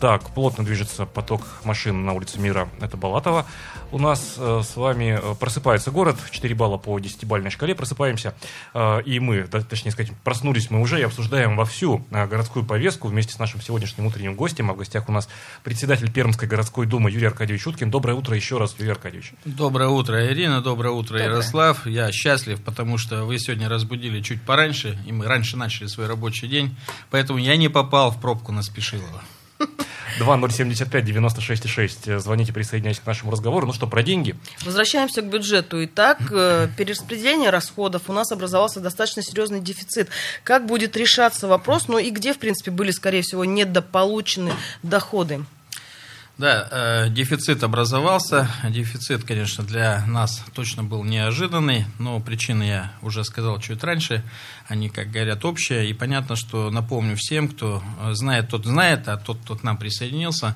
Так, 0.00 0.34
плотно 0.34 0.64
движется 0.64 1.06
поток 1.06 1.42
машин 1.62 1.85
машин 1.86 2.04
на 2.04 2.12
улице 2.14 2.40
Мира, 2.40 2.68
это 2.80 2.96
Балатова. 2.96 3.46
У 3.92 3.98
нас 3.98 4.34
э, 4.38 4.62
с 4.64 4.74
вами 4.76 5.18
э, 5.22 5.34
просыпается 5.38 5.92
город, 5.92 6.16
4 6.30 6.54
балла 6.56 6.76
по 6.76 6.98
10-бальной 6.98 7.50
шкале 7.50 7.76
просыпаемся, 7.76 8.34
э, 8.74 9.02
и 9.02 9.20
мы, 9.20 9.46
да, 9.46 9.60
точнее 9.60 9.92
сказать, 9.92 10.12
проснулись 10.24 10.70
мы 10.70 10.80
уже 10.80 10.98
и 10.98 11.04
обсуждаем 11.04 11.56
вовсю 11.56 12.04
э, 12.10 12.26
городскую 12.26 12.64
повестку 12.64 13.06
вместе 13.06 13.32
с 13.32 13.38
нашим 13.38 13.60
сегодняшним 13.60 14.06
утренним 14.06 14.34
гостем, 14.34 14.70
а 14.70 14.74
в 14.74 14.78
гостях 14.78 15.08
у 15.08 15.12
нас 15.12 15.28
председатель 15.62 16.10
Пермской 16.10 16.48
городской 16.48 16.86
думы 16.86 17.12
Юрий 17.12 17.26
Аркадьевич 17.26 17.64
Уткин. 17.68 17.90
Доброе 17.90 18.14
утро 18.14 18.34
еще 18.34 18.58
раз, 18.58 18.74
Юрий 18.78 18.90
Аркадьевич. 18.90 19.32
Доброе 19.44 19.88
утро, 19.88 20.26
Ирина, 20.26 20.60
доброе 20.60 20.90
утро, 20.90 21.18
доброе. 21.18 21.30
Ярослав. 21.30 21.86
Я 21.86 22.10
счастлив, 22.10 22.60
потому 22.62 22.98
что 22.98 23.24
вы 23.24 23.38
сегодня 23.38 23.68
разбудили 23.68 24.20
чуть 24.20 24.42
пораньше, 24.42 24.98
и 25.06 25.12
мы 25.12 25.26
раньше 25.26 25.56
начали 25.56 25.86
свой 25.86 26.08
рабочий 26.08 26.48
день, 26.48 26.76
поэтому 27.10 27.38
я 27.38 27.56
не 27.56 27.68
попал 27.68 28.10
в 28.10 28.20
пробку 28.20 28.50
на 28.50 28.62
Спешилова. 28.62 29.22
2075-96-6. 30.20 32.18
Звоните, 32.18 32.52
присоединяйтесь 32.52 33.00
к 33.00 33.06
нашему 33.06 33.32
разговору. 33.32 33.66
Ну 33.66 33.72
что, 33.72 33.86
про 33.86 34.02
деньги? 34.02 34.34
Возвращаемся 34.64 35.22
к 35.22 35.30
бюджету. 35.30 35.84
Итак, 35.84 36.18
э, 36.30 36.68
перераспределение 36.76 37.50
расходов. 37.50 38.02
У 38.08 38.12
нас 38.12 38.32
образовался 38.32 38.80
достаточно 38.80 39.22
серьезный 39.22 39.60
дефицит. 39.60 40.08
Как 40.44 40.66
будет 40.66 40.96
решаться 40.96 41.48
вопрос? 41.48 41.88
Ну 41.88 41.98
и 41.98 42.10
где, 42.10 42.32
в 42.32 42.38
принципе, 42.38 42.70
были, 42.70 42.90
скорее 42.90 43.22
всего, 43.22 43.44
недополучены 43.44 44.52
доходы? 44.82 45.44
Да, 46.38 46.68
э, 46.70 47.08
дефицит 47.08 47.64
образовался. 47.64 48.50
Дефицит, 48.68 49.24
конечно, 49.24 49.64
для 49.64 50.04
нас 50.06 50.44
точно 50.54 50.84
был 50.84 51.02
неожиданный, 51.02 51.86
но 51.98 52.20
причины 52.20 52.64
я 52.64 52.92
уже 53.00 53.24
сказал 53.24 53.58
чуть 53.58 53.82
раньше. 53.82 54.22
Они, 54.68 54.90
как 54.90 55.10
говорят, 55.10 55.46
общие. 55.46 55.88
И 55.88 55.94
понятно, 55.94 56.36
что 56.36 56.70
напомню 56.70 57.16
всем, 57.16 57.48
кто 57.48 57.82
знает, 58.12 58.50
тот 58.50 58.66
знает, 58.66 59.08
а 59.08 59.16
тот, 59.16 59.38
кто 59.38 59.56
к 59.56 59.62
нам 59.62 59.78
присоединился, 59.78 60.54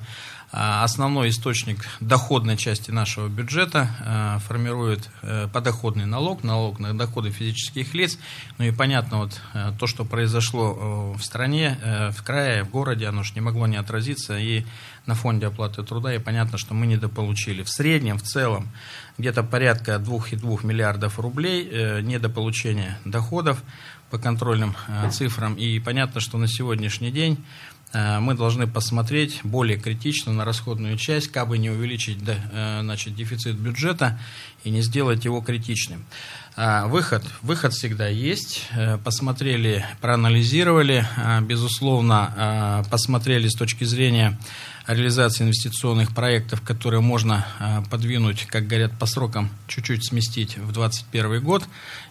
основной 0.51 1.29
источник 1.29 1.85
доходной 2.01 2.57
части 2.57 2.91
нашего 2.91 3.29
бюджета 3.29 3.89
а, 4.01 4.39
формирует 4.39 5.09
э, 5.21 5.47
подоходный 5.51 6.05
налог, 6.05 6.43
налог 6.43 6.79
на 6.79 6.97
доходы 6.97 7.29
физических 7.29 7.93
лиц. 7.93 8.19
Ну 8.57 8.65
и 8.65 8.71
понятно, 8.71 9.19
вот 9.19 9.39
э, 9.53 9.71
то, 9.79 9.87
что 9.87 10.03
произошло 10.03 11.13
в 11.13 11.23
стране, 11.23 11.79
э, 11.81 12.11
в 12.11 12.21
крае, 12.23 12.63
в 12.65 12.69
городе, 12.69 13.07
оно 13.07 13.23
же 13.23 13.33
не 13.33 13.41
могло 13.41 13.65
не 13.65 13.77
отразиться 13.77 14.37
и 14.37 14.65
на 15.05 15.15
фонде 15.15 15.47
оплаты 15.47 15.83
труда, 15.83 16.13
и 16.13 16.19
понятно, 16.19 16.57
что 16.57 16.73
мы 16.73 16.85
недополучили. 16.85 17.63
В 17.63 17.69
среднем, 17.69 18.17
в 18.17 18.23
целом, 18.23 18.69
где-то 19.21 19.43
порядка 19.43 19.95
2,2 19.95 20.65
миллиардов 20.65 21.19
рублей 21.19 22.01
недополучения 22.01 22.99
доходов 23.05 23.63
по 24.09 24.17
контрольным 24.17 24.75
цифрам. 25.11 25.53
И 25.55 25.79
понятно, 25.79 26.19
что 26.19 26.37
на 26.37 26.47
сегодняшний 26.47 27.11
день 27.11 27.37
Э, 27.93 28.19
мы 28.19 28.35
должны 28.35 28.67
посмотреть 28.67 29.41
более 29.43 29.77
критично 29.77 30.31
на 30.31 30.45
расходную 30.45 30.97
часть, 30.97 31.29
как 31.29 31.47
бы 31.47 31.57
не 31.57 31.69
увеличить 31.69 32.17
э, 32.25 32.79
значит, 32.81 33.15
дефицит 33.15 33.55
бюджета 33.55 34.19
и 34.63 34.69
не 34.69 34.81
сделать 34.81 35.25
его 35.25 35.41
критичным. 35.41 36.05
А, 36.55 36.87
выход. 36.87 37.23
Выход 37.41 37.73
всегда 37.73 38.07
есть. 38.07 38.67
Э, 38.71 38.97
посмотрели, 38.97 39.85
проанализировали. 39.99 41.05
Безусловно, 41.41 42.85
посмотрели 42.89 43.47
с 43.47 43.55
точки 43.55 43.83
зрения 43.83 44.37
реализации 44.93 45.43
инвестиционных 45.43 46.13
проектов, 46.13 46.61
которые 46.61 47.01
можно 47.01 47.45
подвинуть, 47.89 48.45
как 48.45 48.67
говорят, 48.67 48.97
по 48.97 49.05
срокам 49.05 49.49
чуть-чуть 49.67 50.05
сместить 50.05 50.57
в 50.57 50.71
2021 50.71 51.43
год. 51.43 51.63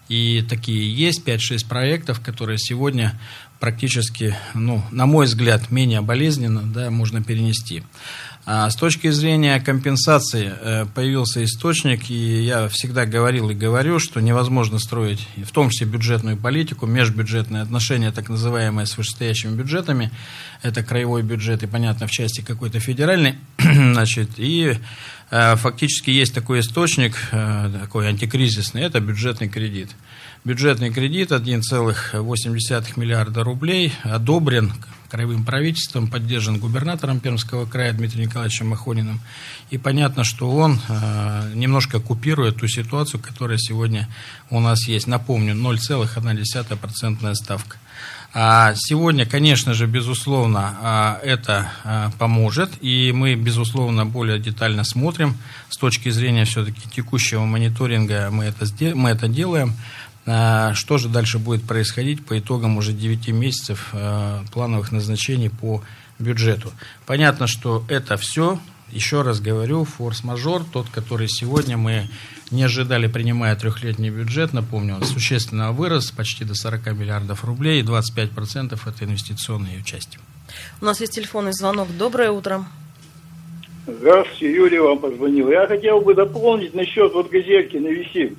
И 0.09 0.43
такие 0.49 0.93
есть 0.93 1.25
5-6 1.27 1.69
проектов, 1.69 2.21
которые 2.21 2.59
сегодня 2.59 3.19
практически, 3.61 4.35
ну, 4.55 4.83
на 4.91 5.07
мой 5.07 5.27
взгляд, 5.27 5.71
менее 5.71 6.01
болезненно, 6.01 6.63
да, 6.63 6.91
можно 6.91 7.23
перенести. 7.23 7.83
А 8.53 8.69
с 8.69 8.75
точки 8.75 9.09
зрения 9.11 9.61
компенсации 9.61 10.53
э, 10.61 10.85
появился 10.93 11.45
источник, 11.45 12.11
и 12.11 12.43
я 12.43 12.69
всегда 12.69 13.07
говорил 13.07 13.49
и 13.51 13.55
говорю, 13.55 14.01
что 14.01 14.19
невозможно 14.19 14.81
строить, 14.81 15.25
в 15.37 15.53
том 15.53 15.71
числе 15.71 15.87
бюджетную 15.87 16.37
политику, 16.37 16.87
межбюджетные 16.87 17.63
отношения, 17.63 18.11
так 18.11 18.29
называемые, 18.29 18.87
с 18.87 18.97
вышестоящими 18.97 19.55
бюджетами. 19.55 20.11
Это 20.63 20.83
краевой 20.83 21.23
бюджет 21.23 21.63
и, 21.63 21.69
понятно, 21.69 22.09
в 22.09 22.11
части 22.11 22.41
какой-то 22.41 22.81
федеральный. 22.81 23.37
Значит, 23.61 24.31
и 24.39 24.77
э, 25.31 25.55
фактически 25.55 26.11
есть 26.11 26.35
такой 26.35 26.59
источник, 26.59 27.17
э, 27.31 27.71
такой 27.83 28.09
антикризисный, 28.09 28.83
это 28.83 28.99
бюджетный 28.99 29.49
кредит. 29.49 29.91
Бюджетный 30.43 30.91
кредит 30.91 31.33
1,8 31.33 32.93
миллиарда 32.97 33.45
рублей 33.45 33.93
одобрен 34.05 34.73
краевым 35.11 35.45
правительством, 35.45 36.09
поддержан 36.09 36.59
губернатором 36.59 37.21
Пермского 37.21 37.67
края 37.67 37.93
Дмитрием 37.93 38.29
Николаевичем 38.29 38.69
Махониным. 38.69 39.21
И 39.69 39.77
понятно, 39.77 40.25
что 40.25 40.51
он 40.51 40.81
э, 40.89 41.53
немножко 41.55 42.01
купирует 42.01 42.57
ту 42.57 42.69
ситуацию, 42.69 43.21
которая 43.21 43.59
сегодня 43.59 44.09
у 44.49 44.61
нас 44.61 44.89
есть. 44.89 45.07
Напомню, 45.07 45.55
0,1% 45.55 47.35
ставка. 47.35 47.77
А 48.33 48.75
сегодня, 48.77 49.27
конечно 49.27 49.75
же, 49.75 49.87
безусловно, 49.87 50.77
а, 50.81 51.21
это 51.25 51.73
а, 51.83 52.13
поможет, 52.17 52.71
и 52.81 53.11
мы, 53.11 53.35
безусловно, 53.35 54.07
более 54.07 54.39
детально 54.39 54.85
смотрим 54.85 55.37
с 55.69 55.77
точки 55.77 56.11
зрения 56.11 56.45
все-таки 56.45 56.89
текущего 56.95 57.45
мониторинга, 57.45 58.29
мы 58.31 58.45
это, 58.45 58.67
мы 58.95 59.11
это 59.11 59.27
делаем. 59.27 59.75
А, 60.27 60.75
что 60.75 60.99
же 60.99 61.09
дальше 61.09 61.39
будет 61.39 61.65
происходить 61.65 62.25
по 62.25 62.39
итогам 62.39 62.77
уже 62.77 62.93
9 62.93 63.29
месяцев 63.29 63.91
а, 63.93 64.45
плановых 64.53 64.93
назначений 64.93 65.51
по 65.51 65.83
бюджету? 66.19 66.73
Понятно, 67.07 67.47
что 67.47 67.85
это 67.89 68.17
все, 68.17 68.59
еще 68.91 69.23
раз 69.23 69.41
говорю, 69.41 69.85
форс-мажор, 69.85 70.65
тот, 70.65 70.89
который 70.91 71.29
сегодня 71.29 71.77
мы 71.77 72.09
не 72.51 72.65
ожидали, 72.65 73.07
принимая 73.07 73.57
трехлетний 73.57 74.11
бюджет, 74.11 74.53
напомню, 74.53 74.97
он 74.97 75.05
существенно 75.05 75.73
вырос, 75.73 76.11
почти 76.11 76.45
до 76.45 76.55
40 76.55 76.93
миллиардов 76.99 77.45
рублей, 77.45 77.81
и 77.81 77.85
25% 77.85 78.79
это 78.85 79.05
инвестиционные 79.05 79.79
участие. 79.79 80.21
У 80.81 80.85
нас 80.85 81.01
есть 81.01 81.15
телефонный 81.15 81.53
звонок. 81.53 81.89
Доброе 81.97 82.31
утро. 82.31 82.65
Здравствуйте, 83.87 84.53
Юрий 84.53 84.79
вам 84.79 84.99
позвонил. 84.99 85.51
Я 85.51 85.67
хотел 85.67 86.01
бы 86.01 86.15
дополнить 86.15 86.75
насчет 86.75 87.13
вот 87.13 87.31
газельки 87.31 87.77
на 87.77 87.89
виси. 87.89 88.37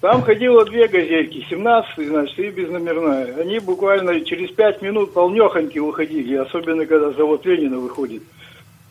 Там 0.00 0.22
ходило 0.22 0.64
две 0.64 0.86
газельки, 0.86 1.44
17 1.50 2.06
значит, 2.06 2.38
и 2.38 2.50
безномерная. 2.50 3.34
Они 3.40 3.58
буквально 3.58 4.20
через 4.20 4.50
пять 4.50 4.80
минут 4.80 5.12
полнехоньки 5.12 5.80
выходили, 5.80 6.36
особенно 6.36 6.86
когда 6.86 7.10
завод 7.10 7.44
Ленина 7.44 7.78
выходит. 7.78 8.22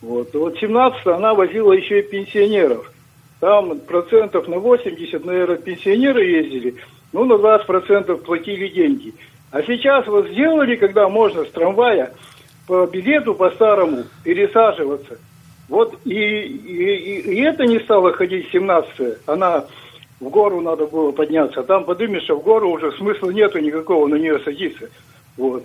Вот. 0.02 0.34
вот 0.34 0.58
17 0.58 1.06
она 1.06 1.34
возила 1.34 1.72
еще 1.72 2.00
и 2.00 2.02
пенсионеров. 2.02 2.92
Там 3.40 3.78
процентов 3.80 4.48
на 4.48 4.58
80, 4.58 5.24
наверное, 5.24 5.56
пенсионеры 5.56 6.24
ездили, 6.24 6.74
ну, 7.12 7.24
на 7.24 7.38
20 7.38 7.66
процентов 7.66 8.22
платили 8.22 8.68
деньги. 8.68 9.14
А 9.50 9.62
сейчас 9.62 10.06
вот 10.06 10.28
сделали, 10.28 10.76
когда 10.76 11.08
можно 11.08 11.44
с 11.44 11.50
трамвая 11.50 12.12
по 12.66 12.84
билету 12.86 13.34
по-старому 13.34 14.04
пересаживаться. 14.24 15.18
Вот 15.70 15.98
и, 16.04 16.10
и, 16.10 17.20
и 17.20 17.40
это 17.40 17.64
не 17.64 17.78
стало 17.80 18.12
ходить 18.12 18.48
17 18.52 19.18
Она 19.26 19.64
в 20.20 20.28
гору 20.28 20.60
надо 20.60 20.86
было 20.86 21.12
подняться, 21.12 21.62
там 21.62 21.84
поднимешься 21.84 22.34
в 22.34 22.42
гору 22.42 22.70
уже 22.70 22.92
смысла 22.92 23.30
нету 23.30 23.58
никакого 23.58 24.08
на 24.08 24.16
нее 24.16 24.38
садиться. 24.40 24.88
Вот. 25.36 25.64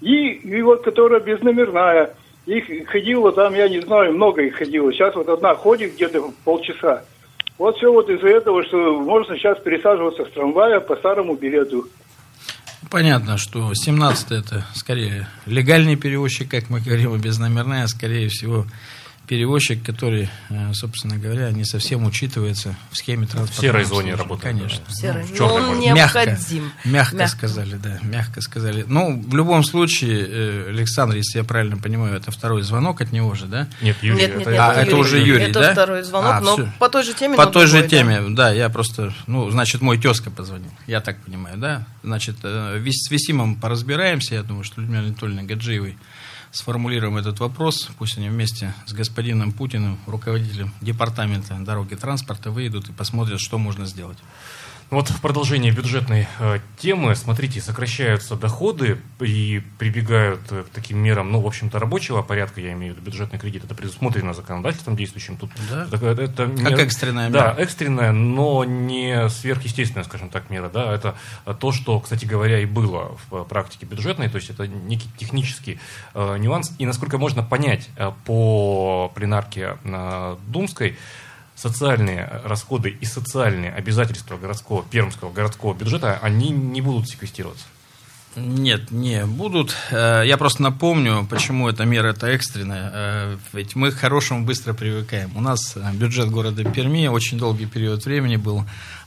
И, 0.00 0.32
и 0.32 0.62
вот 0.62 0.82
которая 0.82 1.20
безномерная, 1.20 2.14
их 2.46 2.88
ходило 2.88 3.30
там, 3.32 3.54
я 3.54 3.68
не 3.68 3.80
знаю, 3.80 4.14
много 4.14 4.42
их 4.42 4.56
ходило. 4.56 4.92
Сейчас 4.92 5.14
вот 5.14 5.28
одна 5.28 5.54
ходит 5.54 5.94
где-то 5.94 6.32
полчаса. 6.44 7.04
Вот 7.58 7.76
все 7.76 7.92
вот 7.92 8.10
из-за 8.10 8.28
этого, 8.28 8.64
что 8.64 8.98
можно 8.98 9.36
сейчас 9.36 9.58
пересаживаться 9.60 10.24
с 10.24 10.30
трамвая 10.30 10.80
по 10.80 10.96
старому 10.96 11.36
билету. 11.36 11.86
Понятно, 12.90 13.38
что 13.38 13.72
17 13.72 14.32
это 14.32 14.66
скорее 14.74 15.28
легальный 15.46 15.94
перевозчик, 15.94 16.50
как 16.50 16.68
мы 16.68 16.80
говорим, 16.80 17.14
а 17.14 17.18
безномерная, 17.18 17.86
скорее 17.86 18.28
всего, 18.28 18.64
перевозчик, 19.32 19.82
который, 19.82 20.28
э, 20.50 20.74
собственно 20.74 21.16
говоря, 21.16 21.50
не 21.52 21.64
совсем 21.64 22.04
учитывается 22.04 22.76
в 22.90 22.98
схеме 22.98 23.26
транспорта. 23.26 23.62
В 23.62 23.64
серой 23.64 23.84
зоне 23.84 24.14
работает. 24.14 24.54
Конечно. 24.54 24.84
В 24.86 24.92
серой. 24.92 25.24
Ну, 25.38 25.46
он 25.46 25.80
необходим. 25.80 26.64
Мягко, 26.84 26.88
мягко, 26.88 27.16
мягко 27.16 27.28
сказали, 27.38 27.76
да, 27.76 27.98
мягко 28.02 28.42
сказали. 28.42 28.84
Ну, 28.86 29.22
в 29.26 29.34
любом 29.34 29.64
случае, 29.64 30.26
э, 30.28 30.68
Александр, 30.68 31.16
если 31.16 31.38
я 31.38 31.44
правильно 31.44 31.78
понимаю, 31.78 32.14
это 32.14 32.30
второй 32.30 32.60
звонок 32.60 33.00
от 33.00 33.10
него 33.10 33.34
же, 33.34 33.46
да? 33.46 33.68
Нет, 33.80 33.96
Юрий. 34.02 34.20
Нет, 34.20 34.36
нет, 34.36 34.48
это, 34.48 34.68
а, 34.68 34.74
это, 34.74 34.96
уже 34.96 35.18
Юрий, 35.18 35.44
это 35.44 35.60
да? 35.60 35.64
Это 35.64 35.72
второй 35.72 36.02
звонок, 36.02 36.32
а, 36.34 36.40
но 36.42 36.56
все. 36.56 36.72
по 36.78 36.90
той 36.90 37.02
же 37.02 37.14
теме. 37.14 37.34
По 37.38 37.46
той 37.46 37.66
же 37.66 37.88
теме, 37.88 38.20
да. 38.20 38.28
да, 38.28 38.50
я 38.52 38.68
просто, 38.68 39.14
ну, 39.26 39.50
значит, 39.50 39.80
мой 39.80 39.96
тезка 39.96 40.30
позвонил, 40.30 40.72
я 40.86 41.00
так 41.00 41.16
понимаю, 41.22 41.56
да? 41.56 41.86
Значит, 42.02 42.36
э, 42.42 42.82
с 42.86 43.10
Висимом 43.10 43.56
поразбираемся, 43.56 44.34
я 44.34 44.42
думаю, 44.42 44.64
что 44.64 44.82
Людмила 44.82 45.04
Анатольевна 45.04 45.44
Гаджиевой 45.44 45.96
сформулируем 46.52 47.16
этот 47.16 47.40
вопрос. 47.40 47.90
Пусть 47.98 48.18
они 48.18 48.28
вместе 48.28 48.74
с 48.86 48.92
господином 48.92 49.52
Путиным, 49.52 49.98
руководителем 50.06 50.72
департамента 50.80 51.56
дороги 51.60 51.94
и 51.94 51.96
транспорта, 51.96 52.50
выйдут 52.50 52.88
и 52.90 52.92
посмотрят, 52.92 53.40
что 53.40 53.58
можно 53.58 53.86
сделать. 53.86 54.18
Вот 54.92 55.08
в 55.08 55.22
продолжении 55.22 55.70
бюджетной 55.70 56.28
э, 56.38 56.58
темы, 56.76 57.16
смотрите, 57.16 57.62
сокращаются 57.62 58.36
доходы 58.36 58.98
и 59.20 59.62
прибегают 59.78 60.40
э, 60.50 60.64
к 60.64 60.68
таким 60.68 60.98
мерам, 60.98 61.32
ну, 61.32 61.40
в 61.40 61.46
общем-то, 61.46 61.78
рабочего 61.78 62.20
порядка, 62.20 62.60
я 62.60 62.74
имею 62.74 62.92
в 62.92 62.96
виду 62.98 63.06
бюджетный 63.06 63.38
кредит, 63.38 63.64
это 63.64 63.74
предусмотрено 63.74 64.34
законодательством 64.34 64.94
действующим. 64.94 65.38
Тут 65.38 65.50
да? 65.70 65.86
это, 65.90 66.22
это 66.22 66.44
мера, 66.44 66.70
как 66.72 66.80
экстренная 66.80 67.30
мера. 67.30 67.54
Да, 67.54 67.62
экстренная, 67.62 68.12
но 68.12 68.64
не 68.64 69.30
сверхъестественная, 69.30 70.04
скажем 70.04 70.28
так, 70.28 70.50
мера. 70.50 70.68
Да? 70.68 70.92
Это 70.92 71.14
то, 71.58 71.72
что, 71.72 71.98
кстати 71.98 72.26
говоря, 72.26 72.60
и 72.60 72.66
было 72.66 73.16
в 73.30 73.44
практике 73.44 73.86
бюджетной, 73.86 74.28
то 74.28 74.36
есть 74.36 74.50
это 74.50 74.66
некий 74.66 75.08
технический 75.16 75.80
э, 76.12 76.36
нюанс. 76.36 76.70
И 76.78 76.84
насколько 76.84 77.16
можно 77.16 77.42
понять 77.42 77.88
э, 77.96 78.12
по 78.26 79.10
пленарке 79.14 79.78
э, 79.84 80.36
Думской, 80.48 80.98
социальные 81.62 82.40
расходы 82.44 82.90
и 82.90 83.04
социальные 83.04 83.72
обязательства 83.72 84.36
городского, 84.36 84.82
пермского 84.82 85.32
городского 85.32 85.74
бюджета, 85.74 86.18
они 86.20 86.50
не 86.50 86.80
будут 86.80 87.08
секвестироваться. 87.08 87.66
Нет, 88.34 88.90
не 88.90 89.26
будут. 89.26 89.76
Э, 89.90 90.22
я 90.24 90.36
просто 90.38 90.62
напомню, 90.62 91.26
почему 91.28 91.68
эта 91.68 91.84
мера 91.84 92.08
это 92.08 92.28
экстренная. 92.28 92.90
Э, 92.92 93.36
ведь 93.52 93.76
мы 93.76 93.90
к 93.90 93.96
хорошему 93.96 94.44
быстро 94.44 94.72
привыкаем. 94.72 95.30
У 95.36 95.40
нас 95.40 95.76
э, 95.76 95.92
бюджет 95.92 96.30
города 96.30 96.64
Перми 96.64 97.06
очень 97.08 97.38
долгий 97.38 97.66
период 97.66 98.04
времени 98.06 98.36
был 98.36 98.64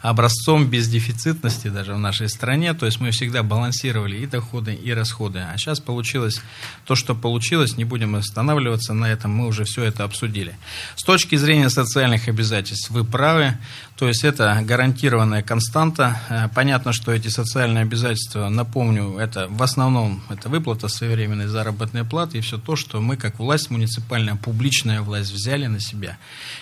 образцом 0.10 0.68
бездефицитности 0.68 1.70
даже 1.70 1.94
в 1.94 2.00
нашей 2.00 2.30
стране. 2.30 2.74
То 2.74 2.86
есть 2.86 3.00
мы 3.00 3.12
всегда 3.12 3.42
балансировали 3.44 4.18
и 4.18 4.28
доходы, 4.28 4.74
и 4.74 4.92
расходы. 4.94 5.40
А 5.40 5.58
сейчас 5.58 5.80
получилось 5.80 6.42
то, 6.86 6.96
что 6.96 7.16
получилось. 7.16 7.78
Не 7.78 7.86
будем 7.86 8.16
останавливаться 8.16 8.94
на 8.94 9.06
этом. 9.06 9.32
Мы 9.32 9.48
уже 9.48 9.64
все 9.64 9.84
это 9.84 10.04
обсудили. 10.04 10.56
С 10.96 11.04
точки 11.04 11.36
зрения 11.36 11.70
социальных 11.70 12.28
обязательств 12.28 12.92
вы 12.92 13.04
правы. 13.04 13.58
То 13.98 14.08
есть 14.08 14.24
это 14.24 14.62
гарантированная 14.62 15.42
константа. 15.42 16.22
Э, 16.30 16.50
понятно, 16.54 16.94
что 16.94 17.12
эти 17.12 17.30
социальные 17.30 17.84
обязательства, 17.84 18.50
напомню, 18.50 19.18
это 19.18 19.48
в 19.50 19.64
основном 19.64 20.22
это 20.30 20.50
выплата 20.50 20.88
своевременной 20.88 21.48
заработной 21.48 22.04
платы 22.04 22.38
и 22.38 22.42
все 22.42 22.58
то, 22.58 22.76
что 22.76 23.02
мы 23.02 23.18
как 23.18 23.40
власть 23.40 23.70
муниципальная, 23.72 24.36
публичная 24.36 25.02
власть 25.02 25.32
взяли 25.32 25.66
на 25.68 25.80
себя. 25.80 26.18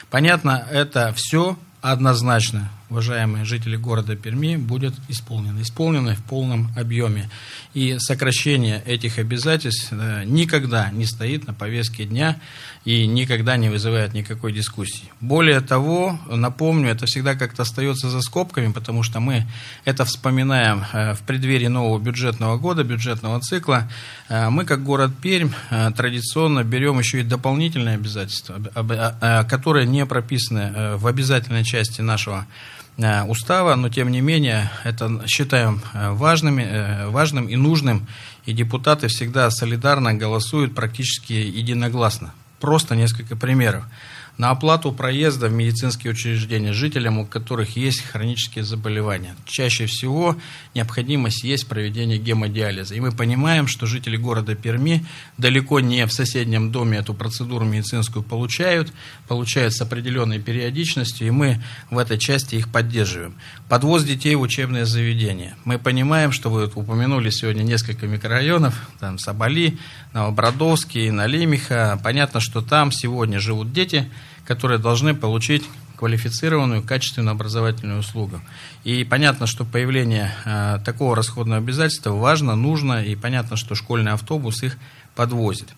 Понятно, 0.10 0.66
это 0.72 1.14
все 1.16 1.58
однозначно, 1.84 2.70
уважаемые 2.94 3.44
жители 3.44 3.76
города 3.76 4.16
Перми, 4.16 4.56
будет 4.56 4.94
исполнено. 5.10 5.60
Исполнено 5.64 6.16
в 6.16 6.22
полном 6.22 6.70
объеме. 6.78 7.28
И 7.74 7.98
сокращение 7.98 8.84
этих 8.86 9.18
обязательств 9.18 9.88
э, 9.92 10.24
никогда 10.26 10.92
не 10.92 11.08
стоит 11.08 11.48
на 11.48 11.56
повестке 11.56 12.06
дня 12.06 12.40
и 12.86 13.08
никогда 13.08 13.58
не 13.58 13.70
вызывает 13.70 14.14
никакой 14.14 14.54
дискуссии. 14.54 15.10
Более 15.22 15.60
того, 15.62 16.20
напомню, 16.28 16.90
это 16.90 17.08
всегда 17.08 17.34
как-то 17.34 17.64
остается 17.64 18.12
за 18.12 18.22
скобками, 18.22 18.72
потому 18.72 19.02
что 19.02 19.20
мы 19.20 19.48
это 19.86 20.06
вспоминаем 20.06 20.84
э, 20.94 21.16
в 21.16 21.22
преддверии 21.22 21.70
нового 21.70 22.00
бюджетного 22.00 22.60
года, 22.60 22.84
бюджетного 22.84 23.42
цикла. 23.42 23.90
Э, 24.30 24.52
мы, 24.52 24.66
как 24.66 24.84
город 24.84 25.14
Пермь, 25.20 25.50
традиционно 25.98 26.64
берем 26.64 27.00
еще 27.00 27.22
и 27.22 27.24
дополнительные 27.24 27.96
обязательства, 27.96 28.62
которые 29.50 29.88
не 29.88 30.06
прописаны 30.06 30.98
в 30.98 31.08
обязательной 31.08 31.64
части 31.64 32.02
нашего 32.02 32.46
устава, 32.98 33.76
но 33.76 33.90
тем 33.90 34.12
не 34.12 34.22
менее 34.22 34.72
это 34.84 35.22
считаем 35.28 35.82
э, 35.94 36.12
важным, 36.12 36.60
э, 36.60 37.08
важным 37.10 37.48
и 37.48 37.56
нужным, 37.56 38.08
и 38.46 38.54
депутаты 38.54 39.08
всегда 39.08 39.50
солидарно 39.50 40.14
голосуют 40.14 40.76
практически 40.76 41.34
единогласно. 41.34 42.34
Просто 42.60 42.96
несколько 42.96 43.36
примеров. 43.36 43.84
На 44.38 44.50
оплату 44.50 44.92
проезда 44.92 45.48
в 45.48 45.54
медицинские 45.54 46.12
учреждения 46.14 46.74
жителям, 46.74 47.20
у 47.20 47.26
которых 47.26 47.78
есть 47.78 48.02
хронические 48.02 48.64
заболевания. 48.64 49.36
Чаще 49.46 49.86
всего 49.86 50.36
необходимость 50.74 51.44
есть 51.44 51.68
проведение 51.68 52.18
гемодиализа. 52.18 52.96
И 52.96 53.00
мы 53.00 53.12
понимаем, 53.12 53.68
что 53.68 53.86
жители 53.86 54.18
города 54.18 54.56
Перми 54.56 55.06
далеко 55.38 55.80
не 55.80 56.06
в 56.08 56.12
соседнем 56.12 56.72
доме 56.72 56.98
эту 56.98 57.14
процедуру 57.14 57.66
медицинскую 57.66 58.24
получают, 58.24 58.92
получают 59.28 59.74
с 59.74 59.82
определенной 59.82 60.40
периодичностью, 60.40 61.28
и 61.28 61.32
мы 61.32 61.64
в 61.92 61.98
этой 61.98 62.18
части 62.18 62.56
их 62.56 62.72
поддерживаем. 62.72 63.36
Подвоз 63.70 64.04
детей 64.04 64.36
в 64.36 64.42
учебные 64.42 64.86
заведения. 64.86 65.56
Мы 65.64 65.78
понимаем, 65.78 66.32
что 66.32 66.50
вы 66.50 66.66
упомянули 66.66 67.30
сегодня 67.30 67.64
несколько 67.64 68.08
микрорайонов, 68.08 68.90
там 69.00 69.20
Соболи, 69.20 69.78
Новобродовский, 70.14 71.10
Налимиха. 71.10 72.00
Понятно, 72.04 72.40
что 72.40 72.62
там 72.62 72.92
сегодня 72.92 73.40
живут 73.40 73.74
дети, 73.74 74.10
которые 74.46 74.80
должны 74.80 75.14
получить 75.14 75.64
квалифицированную, 75.98 76.84
качественную 76.84 77.32
образовательную 77.32 78.00
услугу. 78.00 78.42
И 78.84 79.04
понятно, 79.04 79.48
что 79.48 79.64
появление 79.64 80.34
э, 80.44 80.80
такого 80.84 81.16
расходного 81.16 81.62
обязательства 81.62 82.12
важно, 82.12 82.56
нужно, 82.56 83.04
и 83.04 83.16
понятно, 83.16 83.56
что 83.56 83.74
школьный 83.74 84.12
автобус 84.12 84.64
их 84.64 84.78
подвозит. 85.16 85.70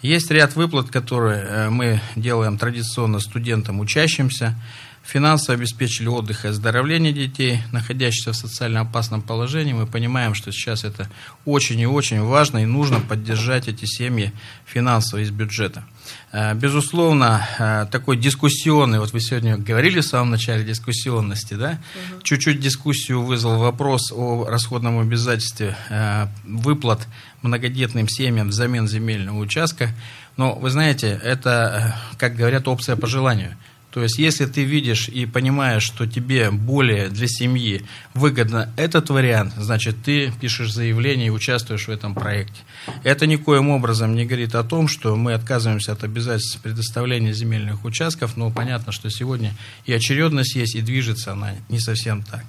Есть 0.00 0.30
ряд 0.30 0.54
выплат, 0.54 0.90
которые 0.90 1.42
э, 1.42 1.70
мы 1.70 2.00
делаем 2.14 2.58
традиционно 2.58 3.18
студентам, 3.18 3.80
учащимся 3.80 4.56
финансово 5.02 5.58
обеспечили 5.58 6.06
отдых 6.06 6.44
и 6.44 6.48
оздоровление 6.48 7.12
детей, 7.12 7.60
находящихся 7.72 8.32
в 8.32 8.36
социально 8.36 8.80
опасном 8.80 9.20
положении. 9.20 9.72
Мы 9.72 9.86
понимаем, 9.86 10.34
что 10.34 10.52
сейчас 10.52 10.84
это 10.84 11.08
очень 11.44 11.80
и 11.80 11.86
очень 11.86 12.22
важно, 12.22 12.58
и 12.58 12.66
нужно 12.66 13.00
поддержать 13.00 13.68
эти 13.68 13.84
семьи 13.84 14.32
финансово 14.64 15.20
из 15.20 15.30
бюджета. 15.30 15.84
Э, 16.32 16.54
безусловно, 16.54 17.46
э, 17.58 17.86
такой 17.90 18.16
дискуссионный, 18.16 19.00
вот 19.00 19.12
вы 19.12 19.20
сегодня 19.20 19.56
говорили 19.56 20.00
в 20.00 20.06
самом 20.06 20.30
начале 20.30 20.64
дискуссионности, 20.64 21.54
да, 21.54 21.80
угу. 22.12 22.22
чуть-чуть 22.22 22.60
дискуссию 22.60 23.22
вызвал 23.22 23.58
вопрос 23.58 24.12
о 24.12 24.46
расходном 24.48 25.00
обязательстве 25.00 25.76
э, 25.90 26.26
выплат 26.44 27.06
многодетным 27.42 28.08
семьям 28.08 28.48
взамен 28.48 28.86
земельного 28.86 29.38
участка. 29.38 29.90
Но 30.36 30.54
вы 30.54 30.70
знаете, 30.70 31.20
это, 31.22 31.94
как 32.18 32.36
говорят, 32.36 32.68
опция 32.68 32.96
по 32.96 33.06
желанию– 33.06 33.56
то 33.92 34.02
есть, 34.02 34.18
если 34.18 34.46
ты 34.46 34.64
видишь 34.64 35.08
и 35.08 35.26
понимаешь, 35.26 35.82
что 35.82 36.06
тебе 36.06 36.50
более 36.50 37.08
для 37.08 37.28
семьи 37.28 37.84
выгодно 38.14 38.72
этот 38.76 39.10
вариант, 39.10 39.52
значит, 39.58 39.96
ты 40.02 40.32
пишешь 40.40 40.72
заявление 40.72 41.26
и 41.26 41.30
участвуешь 41.30 41.88
в 41.88 41.90
этом 41.90 42.14
проекте. 42.14 42.58
Это 43.04 43.26
никоим 43.26 43.68
образом 43.68 44.14
не 44.14 44.24
говорит 44.24 44.54
о 44.54 44.64
том, 44.64 44.88
что 44.88 45.14
мы 45.14 45.34
отказываемся 45.34 45.92
от 45.92 46.04
обязательств 46.04 46.60
предоставления 46.62 47.34
земельных 47.34 47.84
участков, 47.84 48.38
но 48.38 48.50
понятно, 48.50 48.92
что 48.92 49.10
сегодня 49.10 49.52
и 49.84 49.92
очередность 49.92 50.56
есть, 50.56 50.74
и 50.74 50.80
движется 50.80 51.32
она 51.32 51.52
не 51.68 51.78
совсем 51.78 52.22
так. 52.22 52.44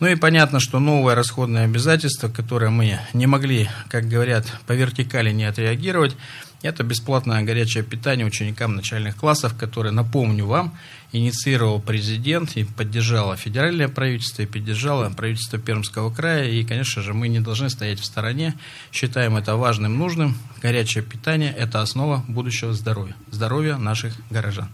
Ну 0.00 0.06
и 0.06 0.14
понятно, 0.14 0.58
что 0.58 0.78
новое 0.78 1.14
расходное 1.14 1.64
обязательство, 1.64 2.28
которое 2.28 2.70
мы 2.70 2.98
не 3.12 3.26
могли, 3.26 3.68
как 3.90 4.08
говорят, 4.08 4.46
по 4.66 4.72
вертикали 4.72 5.32
не 5.32 5.44
отреагировать, 5.44 6.16
это 6.62 6.82
бесплатное 6.82 7.42
горячее 7.42 7.84
питание 7.84 8.26
ученикам 8.26 8.74
начальных 8.74 9.16
классов, 9.16 9.56
которое, 9.56 9.90
напомню 9.90 10.46
вам, 10.46 10.74
инициировал 11.12 11.80
президент 11.80 12.56
и 12.56 12.64
поддержало 12.64 13.36
федеральное 13.36 13.88
правительство, 13.88 14.42
и 14.42 14.46
поддержало 14.46 15.10
правительство 15.10 15.58
Пермского 15.58 16.12
края. 16.12 16.44
И, 16.50 16.64
конечно 16.64 17.02
же, 17.02 17.14
мы 17.14 17.28
не 17.28 17.40
должны 17.40 17.70
стоять 17.70 18.00
в 18.00 18.04
стороне. 18.04 18.54
Считаем 18.92 19.36
это 19.36 19.56
важным, 19.56 19.96
нужным. 19.96 20.34
Горячее 20.60 21.04
питание– 21.04 21.54
это 21.58 21.80
основа 21.80 22.24
будущего 22.28 22.72
здоровья. 22.72 23.14
Здоровья 23.30 23.76
наших 23.76 24.14
горожан. 24.30 24.68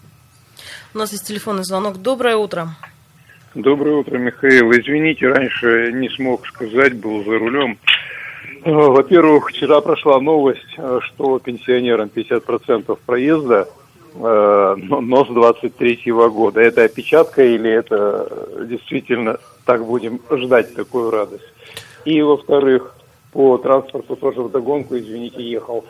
У 0.95 0.99
нас 0.99 1.13
есть 1.13 1.27
телефонный 1.27 1.65
звонок. 1.65 2.01
Доброе 2.01 2.37
утро. 2.37 2.77
Доброе 3.55 3.97
утро, 3.97 4.19
Михаил. 4.19 4.73
Извините, 4.73 5.29
раньше 5.29 5.93
не 5.93 6.09
смог 6.11 6.47
сказать, 6.47 6.95
был 6.95 7.25
за 7.25 7.39
рулем. 7.39 7.79
Э, 8.65 8.73
во-первых, 8.73 9.51
вчера 9.51 9.83
прошла 9.83 10.19
новость, 10.21 10.75
э, 10.79 10.99
что 11.03 11.39
пенсионерам 11.39 12.09
50% 12.09 12.99
проезда, 13.05 13.69
э, 14.15 14.77
но 14.79 15.25
с 15.27 15.29
23 15.29 16.11
-го 16.11 16.31
года. 16.31 16.63
Это 16.63 16.85
опечатка 16.85 17.43
или 17.45 17.71
это 17.71 18.27
действительно 18.67 19.39
так 19.67 19.85
будем 19.85 20.21
ждать 20.31 20.75
такую 20.75 21.11
радость? 21.11 21.45
И, 22.07 22.23
во-вторых, 22.23 22.95
по 23.33 23.59
транспорту 23.59 24.17
тоже 24.17 24.41
в 24.41 24.51
догонку, 24.51 24.97
извините, 24.97 25.43
ехал. 25.43 25.85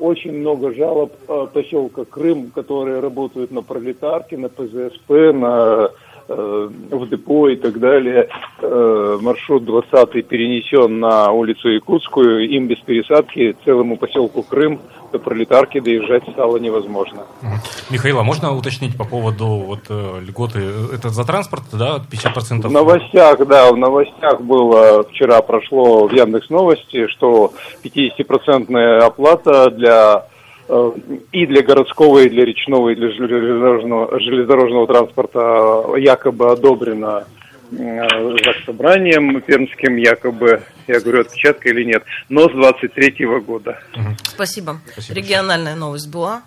Очень 0.00 0.32
много 0.40 0.74
жалоб 0.74 1.12
поселка 1.52 2.04
Крым, 2.04 2.50
которые 2.50 2.98
работают 2.98 3.52
на 3.52 3.62
пролетарке, 3.62 4.36
на 4.36 4.48
ПЗСП, 4.48 5.32
на 5.32 5.90
в 6.28 7.08
депо 7.08 7.48
и 7.48 7.56
так 7.56 7.78
далее. 7.78 8.28
Э, 8.60 9.18
маршрут 9.20 9.64
20 9.64 10.26
перенесен 10.26 10.98
на 10.98 11.30
улицу 11.30 11.68
Якутскую. 11.68 12.48
Им 12.48 12.66
без 12.66 12.78
пересадки 12.78 13.56
целому 13.64 13.96
поселку 13.96 14.42
Крым 14.42 14.80
до 15.12 15.18
пролетарки 15.18 15.80
доезжать 15.80 16.24
стало 16.32 16.56
невозможно. 16.56 17.22
Михаил, 17.90 18.18
а 18.18 18.24
можно 18.24 18.56
уточнить 18.56 18.96
по 18.96 19.04
поводу 19.04 19.46
вот, 19.46 19.80
э, 19.88 20.20
льготы? 20.26 20.60
Это 20.92 21.10
за 21.10 21.24
транспорт, 21.24 21.64
да, 21.72 22.00
50%? 22.10 22.66
В 22.66 22.72
новостях, 22.72 23.46
да, 23.46 23.70
в 23.72 23.76
новостях 23.76 24.40
было, 24.40 25.04
вчера 25.04 25.40
прошло 25.42 26.08
в 26.08 26.12
Яндекс 26.12 26.50
Новости, 26.50 27.06
что 27.06 27.52
50% 27.84 28.98
оплата 28.98 29.70
для 29.70 30.26
Э, 30.26 30.35
и 30.68 31.46
для 31.46 31.62
городского, 31.62 32.20
и 32.20 32.28
для 32.28 32.44
речного, 32.44 32.90
и 32.90 32.94
для 32.94 33.08
железнодорожного, 33.10 34.20
железнодорожного 34.20 34.86
транспорта 34.86 35.96
якобы 35.96 36.50
одобрено 36.50 37.24
э, 37.70 38.08
собранием 38.64 39.40
пермским, 39.42 39.96
якобы, 39.96 40.62
я 40.88 41.00
говорю, 41.00 41.20
отпечатка 41.20 41.68
или 41.68 41.84
нет, 41.84 42.02
но 42.28 42.48
с 42.48 42.52
23 42.52 43.26
-го 43.26 43.40
года. 43.40 43.78
Спасибо. 44.24 44.80
Спасибо. 44.92 45.20
Региональная 45.20 45.76
новость 45.76 46.10
была. 46.10 46.42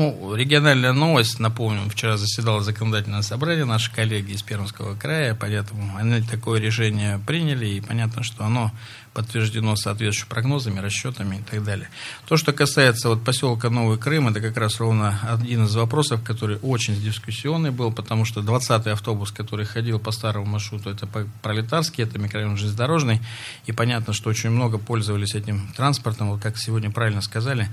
Ну, 0.00 0.34
региональная 0.34 0.94
новость, 0.94 1.40
напомним, 1.40 1.90
вчера 1.90 2.16
заседало 2.16 2.62
законодательное 2.62 3.20
собрание, 3.20 3.66
наши 3.66 3.92
коллеги 3.92 4.32
из 4.32 4.40
Пермского 4.40 4.96
края, 4.96 5.36
поэтому 5.38 5.94
они 5.98 6.22
такое 6.22 6.58
решение 6.58 7.20
приняли, 7.26 7.66
и 7.66 7.80
понятно, 7.82 8.22
что 8.22 8.46
оно 8.46 8.72
подтверждено 9.12 9.76
соответствующими 9.76 10.30
прогнозами, 10.30 10.80
расчетами 10.80 11.36
и 11.36 11.42
так 11.42 11.62
далее. 11.64 11.90
То, 12.26 12.38
что 12.38 12.54
касается 12.54 13.10
вот 13.10 13.22
поселка 13.22 13.68
Новый 13.68 13.98
Крым, 13.98 14.28
это 14.28 14.40
как 14.40 14.56
раз 14.56 14.80
ровно 14.80 15.20
один 15.30 15.64
из 15.64 15.76
вопросов, 15.76 16.24
который 16.24 16.58
очень 16.62 16.98
дискуссионный 16.98 17.70
был, 17.70 17.92
потому 17.92 18.24
что 18.24 18.40
20-й 18.40 18.92
автобус, 18.92 19.30
который 19.32 19.66
ходил 19.66 19.98
по 19.98 20.12
старому 20.12 20.46
маршруту, 20.46 20.88
это 20.88 21.06
пролетарский, 21.42 22.04
это 22.04 22.18
микрорайон 22.18 22.56
железнодорожный, 22.56 23.20
и 23.66 23.72
понятно, 23.72 24.14
что 24.14 24.30
очень 24.30 24.48
много 24.48 24.78
пользовались 24.78 25.34
этим 25.34 25.68
транспортом, 25.76 26.30
вот 26.30 26.40
как 26.40 26.56
сегодня 26.56 26.90
правильно 26.90 27.20
сказали, 27.20 27.68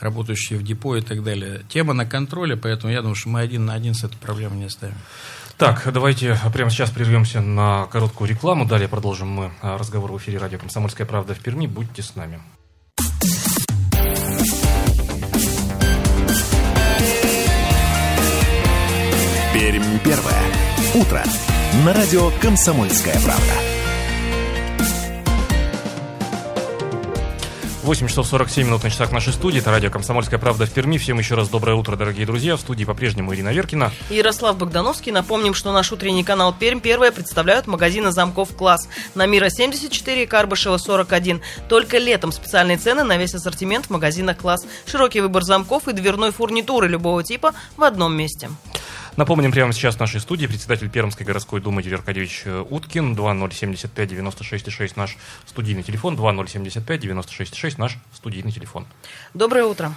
работающие 0.00 0.58
в 0.58 0.62
депо 0.62 0.96
и 0.96 1.00
так 1.00 1.22
далее. 1.22 1.62
Тема 1.68 1.92
на 1.94 2.06
контроле, 2.06 2.56
поэтому 2.56 2.92
я 2.92 3.00
думаю, 3.00 3.14
что 3.14 3.28
мы 3.28 3.40
один 3.40 3.66
на 3.66 3.74
один 3.74 3.94
с 3.94 4.04
этой 4.04 4.16
проблемой 4.16 4.58
не 4.58 4.64
оставим. 4.66 4.96
Так, 5.56 5.90
давайте 5.92 6.38
прямо 6.52 6.70
сейчас 6.70 6.90
прервемся 6.90 7.40
на 7.40 7.86
короткую 7.86 8.30
рекламу. 8.30 8.64
Далее 8.64 8.88
продолжим 8.88 9.28
мы 9.28 9.52
а, 9.60 9.76
разговор 9.76 10.12
в 10.12 10.18
эфире 10.18 10.38
радио 10.38 10.58
«Комсомольская 10.58 11.06
правда» 11.06 11.34
в 11.34 11.40
Перми. 11.40 11.66
Будьте 11.66 12.02
с 12.02 12.14
нами. 12.14 12.40
Пермь 19.52 19.98
первое. 20.04 20.42
Утро. 20.94 21.24
На 21.84 21.92
радио 21.92 22.30
«Комсомольская 22.40 23.18
правда». 23.24 23.67
8 27.82 28.08
часов 28.08 28.26
47 28.26 28.66
минут 28.66 28.82
на 28.82 28.90
часах 28.90 29.12
нашей 29.12 29.32
студии. 29.32 29.60
Это 29.60 29.70
радио 29.70 29.88
«Комсомольская 29.90 30.38
правда» 30.38 30.66
в 30.66 30.70
Перми. 30.70 30.98
Всем 30.98 31.18
еще 31.18 31.36
раз 31.36 31.48
доброе 31.48 31.76
утро, 31.76 31.94
дорогие 31.96 32.26
друзья. 32.26 32.56
В 32.56 32.60
студии 32.60 32.84
по-прежнему 32.84 33.32
Ирина 33.34 33.52
Веркина. 33.52 33.92
Ярослав 34.10 34.58
Богдановский. 34.58 35.12
Напомним, 35.12 35.54
что 35.54 35.72
наш 35.72 35.92
утренний 35.92 36.24
канал 36.24 36.52
«Пермь» 36.52 36.80
первое 36.80 37.12
представляют 37.12 37.68
магазины 37.68 38.10
замков 38.10 38.54
«Класс». 38.56 38.88
На 39.14 39.26
Мира 39.26 39.48
74 39.48 40.24
и 40.24 40.26
Карбышева 40.26 40.76
41. 40.76 41.40
Только 41.68 41.98
летом 41.98 42.32
специальные 42.32 42.78
цены 42.78 43.04
на 43.04 43.16
весь 43.16 43.34
ассортимент 43.34 43.86
в 43.86 43.90
магазинах 43.90 44.38
«Класс». 44.38 44.66
Широкий 44.84 45.20
выбор 45.20 45.44
замков 45.44 45.86
и 45.86 45.92
дверной 45.92 46.32
фурнитуры 46.32 46.88
любого 46.88 47.22
типа 47.22 47.54
в 47.76 47.84
одном 47.84 48.16
месте. 48.16 48.50
Напомним, 49.18 49.50
прямо 49.50 49.72
сейчас 49.72 49.96
в 49.96 50.00
нашей 50.00 50.20
студии 50.20 50.46
председатель 50.46 50.88
Пермской 50.88 51.26
городской 51.26 51.60
думы 51.60 51.82
Юрий 51.82 51.96
Аркадьевич 51.96 52.42
э, 52.44 52.62
Уткин, 52.70 53.16
2075 53.16 54.08
96 54.10 54.70
6 54.70 54.96
наш 54.96 55.16
студийный 55.44 55.82
телефон, 55.82 56.14
2075 56.14 57.00
96 57.00 57.56
6 57.56 57.78
наш 57.78 57.98
студийный 58.12 58.52
телефон. 58.52 58.86
Доброе 59.34 59.64
утро. 59.64 59.90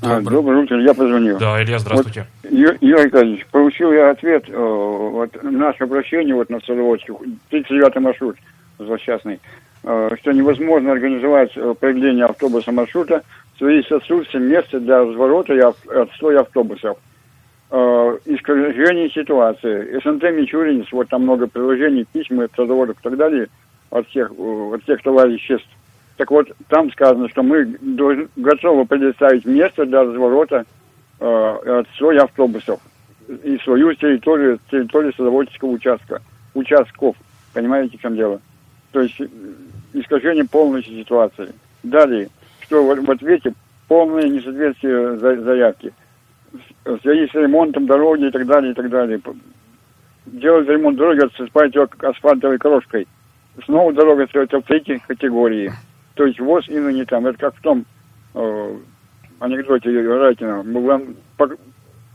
А, 0.00 0.20
доброе 0.20 0.62
утро, 0.62 0.80
я 0.80 0.94
позвонил. 0.94 1.38
Да, 1.40 1.60
Илья, 1.60 1.80
здравствуйте. 1.80 2.28
Вот, 2.44 2.52
Юрий 2.52 3.02
Аркадьевич, 3.02 3.44
получил 3.50 3.90
я 3.90 4.10
ответ, 4.10 4.44
э, 4.48 4.52
вот 4.54 5.36
наше 5.42 5.82
обращение 5.82 6.36
вот 6.36 6.50
на 6.50 6.60
Садоводске, 6.60 7.12
39 7.48 7.96
маршрут 7.96 8.36
злосчастный, 8.78 9.40
э, 9.82 10.10
что 10.20 10.30
невозможно 10.30 10.92
организовать 10.92 11.50
э, 11.56 11.74
появление 11.80 12.26
автобуса 12.26 12.70
маршрута 12.70 13.24
свои 13.58 13.80
отсутствие 13.80 14.44
места 14.44 14.78
для 14.78 15.00
разворота 15.00 15.52
и 15.52 15.58
отстоя 15.58 16.42
автобусов. 16.42 16.96
Э, 17.72 18.18
искажение 18.24 19.08
ситуации. 19.10 20.00
СНТ 20.00 20.24
Мичуринец, 20.32 20.86
вот 20.90 21.08
там 21.08 21.22
много 21.22 21.46
приложений, 21.46 22.06
письма, 22.12 22.48
заводов 22.56 22.98
и 22.98 23.02
так 23.02 23.16
далее 23.16 23.48
от 23.90 24.08
всех, 24.08 24.32
э, 24.36 24.70
от 24.74 24.82
всех 24.82 25.00
товариществ. 25.02 25.68
Так 26.16 26.32
вот, 26.32 26.48
там 26.68 26.90
сказано, 26.90 27.28
что 27.28 27.44
мы 27.44 27.78
готовы 28.34 28.86
предоставить 28.86 29.44
место 29.44 29.86
для 29.86 30.02
разворота 30.02 30.64
э, 31.20 31.80
отстоя 31.84 32.24
автобусов 32.24 32.80
и 33.28 33.56
свою 33.58 33.94
территорию, 33.94 34.58
территорию 34.68 35.12
садоводческого 35.16 35.70
участка, 35.70 36.20
участков. 36.54 37.14
Понимаете, 37.54 37.98
в 37.98 38.02
чем 38.02 38.16
дело? 38.16 38.40
То 38.90 39.00
есть 39.00 39.20
искажение 39.92 40.44
полностью 40.44 40.98
ситуации. 40.98 41.52
Далее, 41.84 42.30
что 42.62 42.82
в, 42.82 43.00
в 43.00 43.10
ответе 43.12 43.54
полное 43.86 44.28
несоответствие 44.28 45.18
заявки. 45.18 45.92
В 46.84 46.98
связи 47.02 47.28
с 47.28 47.34
ремонтом 47.34 47.86
дороги 47.86 48.26
и 48.26 48.30
так 48.30 48.46
далее, 48.46 48.72
и 48.72 48.74
так 48.74 48.88
далее. 48.88 49.20
Делать 50.26 50.68
ремонт 50.68 50.96
дороги, 50.96 51.24
отсыпать 51.24 51.74
ее 51.74 51.88
асфальтовой 52.00 52.58
крошкой. 52.58 53.06
Снова 53.64 53.92
дорога 53.92 54.24
остается 54.24 54.58
в 54.58 54.64
третьей 54.64 54.98
категории. 55.06 55.72
То 56.14 56.26
есть 56.26 56.40
ВОЗ 56.40 56.68
и 56.68 56.74
не 56.74 57.04
там. 57.04 57.26
Это 57.26 57.38
как 57.38 57.56
в 57.56 57.60
том 57.60 57.84
э, 58.34 58.76
анекдоте 59.38 59.90
Райкина. 59.90 60.62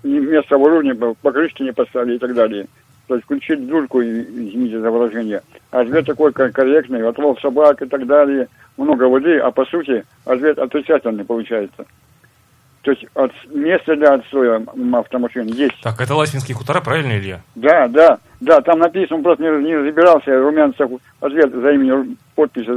Место 0.04 0.56
оборудования 0.56 1.16
покрышки 1.22 1.64
не 1.64 1.74
поставили 1.74 2.16
и 2.16 2.20
так 2.20 2.34
далее. 2.34 2.68
То 3.08 3.16
есть 3.16 3.26
включить 3.26 3.68
дурку, 3.68 4.02
извините 4.02 4.80
за 4.80 4.90
выражение. 4.90 5.42
А 5.72 5.82
ответ 5.82 6.06
такой 6.06 6.32
корректный, 6.34 7.08
отлов 7.08 7.40
собак 7.40 7.82
и 7.82 7.86
так 7.86 8.06
далее, 8.08 8.48
много 8.78 9.04
воды, 9.04 9.38
а 9.38 9.52
по 9.52 9.66
сути 9.66 10.04
ответ 10.26 10.58
отрицательный 10.58 11.26
получается. 11.26 11.86
То 12.86 12.92
есть 12.92 13.04
от, 13.16 13.32
место 13.52 13.96
для 13.96 14.14
отстоя 14.14 14.64
автомашин 14.94 15.48
есть. 15.48 15.82
Так, 15.82 16.00
это 16.00 16.14
Ласинские 16.14 16.56
хутора, 16.56 16.82
правильно, 16.82 17.18
Илья? 17.18 17.42
Да, 17.56 17.88
да, 17.88 18.20
да, 18.40 18.62
там 18.62 18.78
написано, 18.78 19.24
просто 19.24 19.42
не, 19.44 19.50
не 19.64 19.76
разбирался, 19.76 20.40
Румянцев, 20.40 20.92
ответ 21.20 21.52
за 21.52 21.72
именем, 21.72 22.16
подпись 22.36 22.68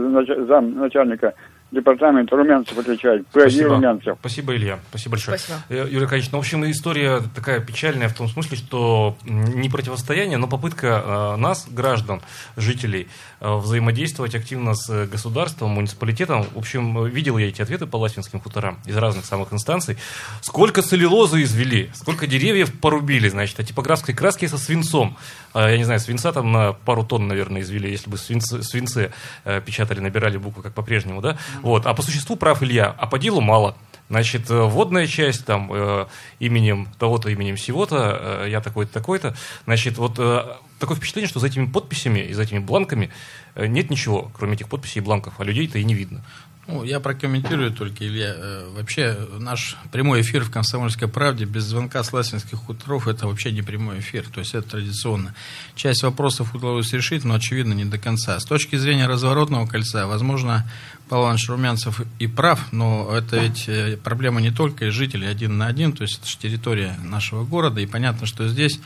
зам 0.48 0.78
начальника 0.78 1.34
департамент 1.70 2.32
Румянцев 2.32 2.78
отвечает. 2.78 3.26
Спасибо. 3.30 3.74
Румянцев. 3.74 4.16
Спасибо, 4.20 4.56
Илья. 4.56 4.78
Спасибо 4.88 5.12
большое. 5.12 5.38
Спасибо. 5.38 5.64
Э, 5.68 5.86
Юрий 5.90 6.04
Аркадьевич, 6.04 6.32
ну, 6.32 6.38
в 6.38 6.40
общем, 6.40 6.70
история 6.70 7.20
такая 7.34 7.60
печальная 7.60 8.08
в 8.08 8.14
том 8.14 8.28
смысле, 8.28 8.56
что 8.56 9.16
не 9.24 9.68
противостояние, 9.68 10.38
но 10.38 10.46
попытка 10.46 11.02
э, 11.04 11.36
нас, 11.36 11.66
граждан, 11.70 12.22
жителей, 12.56 13.08
э, 13.40 13.56
взаимодействовать 13.56 14.34
активно 14.34 14.74
с 14.74 15.06
государством, 15.06 15.70
муниципалитетом. 15.70 16.44
В 16.54 16.58
общем, 16.58 17.04
видел 17.06 17.36
я 17.36 17.48
эти 17.48 17.60
ответы 17.60 17.86
по 17.86 17.96
Ласвинским 17.96 18.40
хуторам 18.40 18.78
из 18.86 18.96
разных 18.96 19.26
самых 19.26 19.52
инстанций. 19.52 19.98
Сколько 20.40 20.80
целлюлозы 20.80 21.42
извели, 21.42 21.90
сколько 21.94 22.26
деревьев 22.26 22.72
порубили, 22.80 23.28
значит, 23.28 23.60
а 23.60 23.64
типографской 23.64 24.14
краски 24.14 24.46
со 24.46 24.56
свинцом. 24.56 25.18
Я 25.54 25.76
не 25.76 25.84
знаю, 25.84 26.00
свинца 26.00 26.32
там 26.32 26.52
на 26.52 26.72
пару 26.72 27.04
тонн, 27.04 27.28
наверное, 27.28 27.62
извели, 27.62 27.90
если 27.90 28.08
бы 28.08 28.16
свинцы, 28.16 28.62
свинцы 28.62 29.12
печатали, 29.44 30.00
набирали 30.00 30.36
буквы, 30.36 30.62
как 30.62 30.74
по-прежнему, 30.74 31.20
да? 31.20 31.36
Вот. 31.62 31.86
А 31.86 31.94
по 31.94 32.02
существу 32.02 32.36
прав 32.36 32.62
Илья, 32.62 32.94
а 32.98 33.06
по 33.06 33.18
делу 33.18 33.40
мало. 33.40 33.76
Значит, 34.10 34.50
э, 34.50 34.54
вводная 34.54 35.06
часть, 35.06 35.44
там, 35.44 35.70
э, 35.70 36.06
именем 36.38 36.88
того-то, 36.98 37.28
именем 37.28 37.56
всего-то, 37.56 38.44
э, 38.44 38.50
я 38.50 38.60
такой-то, 38.60 38.92
такой-то. 38.92 39.36
Значит, 39.64 39.98
вот 39.98 40.18
э, 40.18 40.44
такое 40.78 40.96
впечатление, 40.96 41.28
что 41.28 41.40
за 41.40 41.48
этими 41.48 41.66
подписями 41.66 42.20
и 42.20 42.32
за 42.32 42.42
этими 42.42 42.58
бланками 42.58 43.10
э, 43.54 43.66
нет 43.66 43.90
ничего, 43.90 44.30
кроме 44.34 44.54
этих 44.54 44.68
подписей 44.68 45.02
и 45.02 45.04
бланков, 45.04 45.34
а 45.38 45.44
людей-то 45.44 45.78
и 45.78 45.84
не 45.84 45.92
видно. 45.94 46.24
Ну, 46.68 46.84
я 46.84 47.00
прокомментирую 47.00 47.72
только, 47.72 48.06
Илья. 48.06 48.34
Э, 48.36 48.68
вообще, 48.76 49.16
наш 49.38 49.78
прямой 49.90 50.20
эфир 50.20 50.44
в 50.44 50.50
«Комсомольской 50.50 51.08
правде» 51.08 51.46
без 51.46 51.64
звонка 51.64 52.04
с 52.04 52.12
Ласинских 52.12 52.58
хуторов– 52.58 53.08
это 53.08 53.26
вообще 53.26 53.52
не 53.52 53.62
прямой 53.62 54.00
эфир. 54.00 54.26
То 54.28 54.40
есть, 54.40 54.54
это 54.54 54.68
традиционно. 54.68 55.34
Часть 55.74 56.02
вопросов 56.02 56.54
удалось 56.54 56.92
решить, 56.92 57.24
но, 57.24 57.36
очевидно, 57.36 57.72
не 57.72 57.86
до 57.86 57.96
конца. 57.96 58.38
С 58.38 58.44
точки 58.44 58.76
зрения 58.76 59.06
разворотного 59.06 59.66
кольца, 59.66 60.06
возможно, 60.06 60.70
Павел 61.08 61.24
Иванович 61.24 61.48
Румянцев 61.48 62.02
и 62.18 62.26
прав, 62.26 62.70
но 62.70 63.16
это 63.16 63.38
ведь 63.38 63.66
э, 63.66 63.96
проблема 63.96 64.42
не 64.42 64.50
только 64.50 64.90
жителей 64.90 65.26
один 65.26 65.56
на 65.56 65.68
один, 65.68 65.94
то 65.94 66.02
есть 66.02 66.18
это 66.18 66.28
же 66.28 66.36
территория 66.36 66.98
нашего 67.02 67.44
города, 67.44 67.80
и 67.80 67.86
понятно, 67.86 68.26
что 68.26 68.46
здесь 68.46 68.78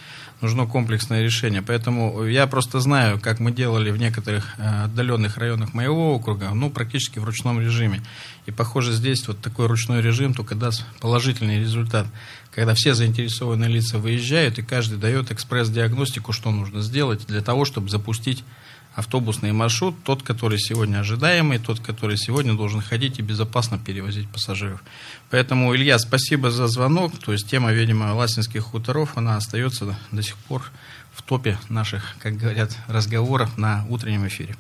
нужно 0.42 0.66
комплексное 0.66 1.22
решение. 1.22 1.62
Поэтому 1.62 2.24
я 2.24 2.46
просто 2.46 2.81
знаю, 2.81 3.18
как 3.20 3.40
мы 3.40 3.52
делали 3.52 3.90
в 3.90 3.96
некоторых 3.96 4.55
э, 4.59 4.85
отдаленных 4.85 5.38
районах 5.38 5.72
моего 5.72 6.14
округа, 6.14 6.50
ну, 6.52 6.68
практически 6.68 7.18
в 7.18 7.24
ручном 7.24 7.61
режиме. 7.61 8.02
И, 8.46 8.50
похоже, 8.50 8.92
здесь 8.92 9.26
вот 9.28 9.40
такой 9.40 9.66
ручной 9.66 10.02
режим 10.02 10.35
только 10.35 10.55
даст 10.55 10.85
положительный 11.00 11.61
результат, 11.61 12.07
когда 12.53 12.75
все 12.75 12.95
заинтересованные 12.95 13.71
лица 13.71 13.99
выезжают, 13.99 14.59
и 14.59 14.62
каждый 14.62 14.99
дает 14.99 15.33
экспресс-диагностику, 15.33 16.33
что 16.33 16.51
нужно 16.51 16.83
сделать 16.83 17.27
для 17.27 17.41
того, 17.41 17.65
чтобы 17.65 17.88
запустить 17.88 18.45
автобусный 18.95 19.53
маршрут, 19.53 19.95
тот, 20.05 20.23
который 20.23 20.59
сегодня 20.59 20.99
ожидаемый, 20.99 21.59
тот, 21.59 21.81
который 21.81 22.19
сегодня 22.19 22.53
должен 22.53 22.83
ходить 22.83 23.19
и 23.19 23.23
безопасно 23.23 23.79
перевозить 23.79 24.29
пассажиров. 24.29 24.83
Поэтому, 25.31 25.75
Илья, 25.75 25.99
спасибо 25.99 26.51
за 26.51 26.67
звонок. 26.67 27.19
То 27.19 27.33
есть 27.33 27.49
тема, 27.49 27.73
видимо, 27.73 28.15
Ласинских 28.15 28.65
хуторов, 28.65 29.17
она 29.17 29.38
остается 29.38 29.97
до 30.11 30.23
сих 30.23 30.37
пор 30.37 30.62
в 31.15 31.23
топе 31.23 31.59
наших, 31.71 32.17
как 32.19 32.37
говорят, 32.37 32.77
разговоров 32.87 33.57
на 33.57 33.87
утреннем 33.88 34.27
эфире. 34.27 34.57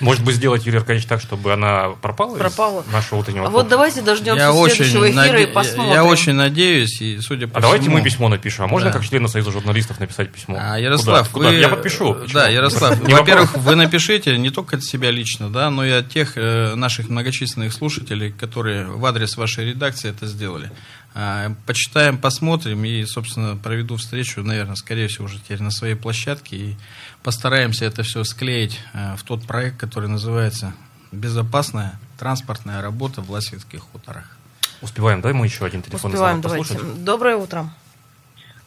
Может 0.00 0.24
быть, 0.24 0.36
сделать, 0.36 0.66
Юрий 0.66 0.78
Аркадьевич, 0.78 1.06
так, 1.06 1.20
чтобы 1.20 1.52
она 1.52 1.90
пропала, 2.00 2.36
пропала. 2.36 2.82
из 2.82 2.92
нашего 2.92 3.20
утреннего 3.20 3.46
А 3.46 3.50
вот 3.50 3.68
давайте 3.68 4.02
дождемся 4.02 4.44
я 4.44 4.52
следующего 4.52 5.10
эфира 5.10 5.32
наде... 5.32 5.44
и 5.44 5.46
посмотрим. 5.46 5.92
Я 5.92 6.04
очень 6.04 6.34
надеюсь, 6.34 7.00
и 7.00 7.18
судя 7.20 7.46
по 7.46 7.58
А 7.58 7.60
всему... 7.60 7.62
давайте 7.62 7.90
мы 7.90 8.02
письмо 8.02 8.28
напишем. 8.28 8.64
А 8.64 8.68
можно 8.68 8.90
да. 8.90 8.98
как 8.98 9.06
члену 9.06 9.28
Союза 9.28 9.50
журналистов 9.50 10.00
написать 10.00 10.30
письмо? 10.30 10.58
А, 10.60 10.78
Ярослав, 10.78 11.28
Куда? 11.30 11.48
Куда? 11.48 11.58
Я 11.58 11.68
подпишу. 11.68 12.14
Почему? 12.14 12.32
Да, 12.32 12.48
Ярослав, 12.48 12.98
во-первых, 13.00 13.56
вы 13.56 13.74
напишите 13.76 14.36
не 14.38 14.50
только 14.50 14.76
от 14.76 14.84
себя 14.84 15.10
лично, 15.10 15.50
да, 15.50 15.70
но 15.70 15.84
и 15.84 15.90
от 15.90 16.08
тех 16.08 16.36
э, 16.36 16.74
наших 16.74 17.08
многочисленных 17.08 17.72
слушателей, 17.72 18.32
которые 18.32 18.86
в 18.86 19.04
адрес 19.04 19.36
вашей 19.36 19.70
редакции 19.70 20.10
это 20.10 20.26
сделали. 20.26 20.70
А, 21.16 21.54
почитаем, 21.64 22.18
посмотрим 22.18 22.84
и, 22.84 23.04
собственно, 23.04 23.56
проведу 23.56 23.96
встречу, 23.96 24.42
наверное, 24.42 24.74
скорее 24.74 25.06
всего, 25.06 25.26
уже 25.26 25.38
теперь 25.38 25.62
на 25.62 25.70
своей 25.70 25.94
площадке 25.94 26.56
и 26.56 26.76
постараемся 27.22 27.84
это 27.84 28.02
все 28.02 28.24
склеить 28.24 28.80
э, 28.94 29.14
в 29.16 29.22
тот 29.22 29.46
проект, 29.46 29.78
который 29.78 30.08
называется 30.08 30.74
«Безопасная 31.12 32.00
транспортная 32.18 32.82
работа 32.82 33.22
в 33.22 33.30
Ласинских 33.30 33.82
хуторах». 33.82 34.36
Успеваем, 34.82 35.20
да, 35.20 35.32
мы 35.32 35.46
еще 35.46 35.64
один 35.64 35.82
телефон 35.82 36.10
Успеваем, 36.10 36.40
давайте. 36.40 36.80
Доброе 36.98 37.36
утро. 37.36 37.70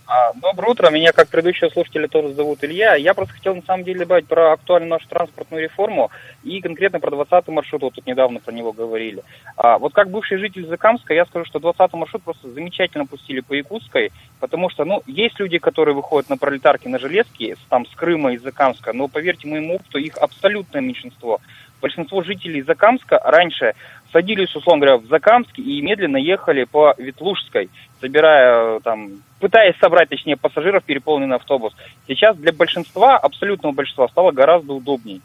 А, 0.09 0.31
доброе 0.35 0.71
утро, 0.71 0.89
меня 0.89 1.11
как 1.11 1.27
предыдущего 1.27 1.67
слушателя 1.67 2.07
тоже 2.07 2.33
зовут 2.33 2.63
Илья. 2.63 2.95
Я 2.95 3.13
просто 3.13 3.33
хотел 3.33 3.55
на 3.55 3.61
самом 3.63 3.83
деле 3.83 3.99
добавить 3.99 4.25
про 4.25 4.53
актуальную 4.53 4.89
нашу 4.89 5.05
транспортную 5.09 5.63
реформу 5.63 6.11
и 6.45 6.61
конкретно 6.61 7.01
про 7.01 7.11
20-й 7.11 7.51
маршрут, 7.51 7.81
вот 7.81 7.93
тут 7.95 8.07
недавно 8.07 8.39
про 8.39 8.53
него 8.53 8.71
говорили. 8.71 9.23
А, 9.57 9.77
вот 9.77 9.93
как 9.93 10.09
бывший 10.09 10.37
житель 10.37 10.65
Закамска, 10.65 11.13
я 11.13 11.25
скажу, 11.25 11.43
что 11.43 11.59
20-й 11.59 11.97
маршрут 11.97 12.23
просто 12.23 12.49
замечательно 12.49 13.05
пустили 13.05 13.41
по 13.41 13.51
Якутской, 13.51 14.13
потому 14.39 14.69
что, 14.69 14.85
ну, 14.85 15.03
есть 15.07 15.37
люди, 15.41 15.57
которые 15.57 15.93
выходят 15.93 16.29
на 16.29 16.37
пролетарки 16.37 16.87
на 16.87 16.99
железки, 16.99 17.57
там, 17.67 17.85
с 17.85 17.93
Крыма, 17.93 18.31
из 18.31 18.41
Закамска, 18.41 18.93
но 18.93 19.09
поверьте 19.09 19.49
моему 19.49 19.75
опыту, 19.75 19.97
их 19.97 20.15
абсолютное 20.15 20.81
меньшинство. 20.81 21.41
Большинство 21.81 22.23
жителей 22.23 22.61
Закамска 22.61 23.19
раньше 23.23 23.73
садились, 24.17 24.56
условно 24.56 24.86
говоря, 24.86 24.97
в 24.97 25.08
Закамске 25.08 25.62
и 25.62 25.80
медленно 25.82 26.17
ехали 26.17 26.63
по 26.63 26.95
Ветлужской, 26.97 27.69
собирая 28.01 28.80
там, 28.80 29.21
пытаясь 29.39 29.77
собрать, 29.80 30.10
точнее, 30.10 30.38
пассажиров 30.38 30.84
переполненный 30.84 31.36
автобус. 31.36 31.73
Сейчас 32.08 32.36
для 32.38 32.51
большинства, 32.51 33.17
абсолютного 33.17 33.73
большинства, 33.73 34.08
стало 34.08 34.32
гораздо 34.32 34.73
удобнее. 34.73 35.21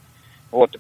Вот. 0.51 0.77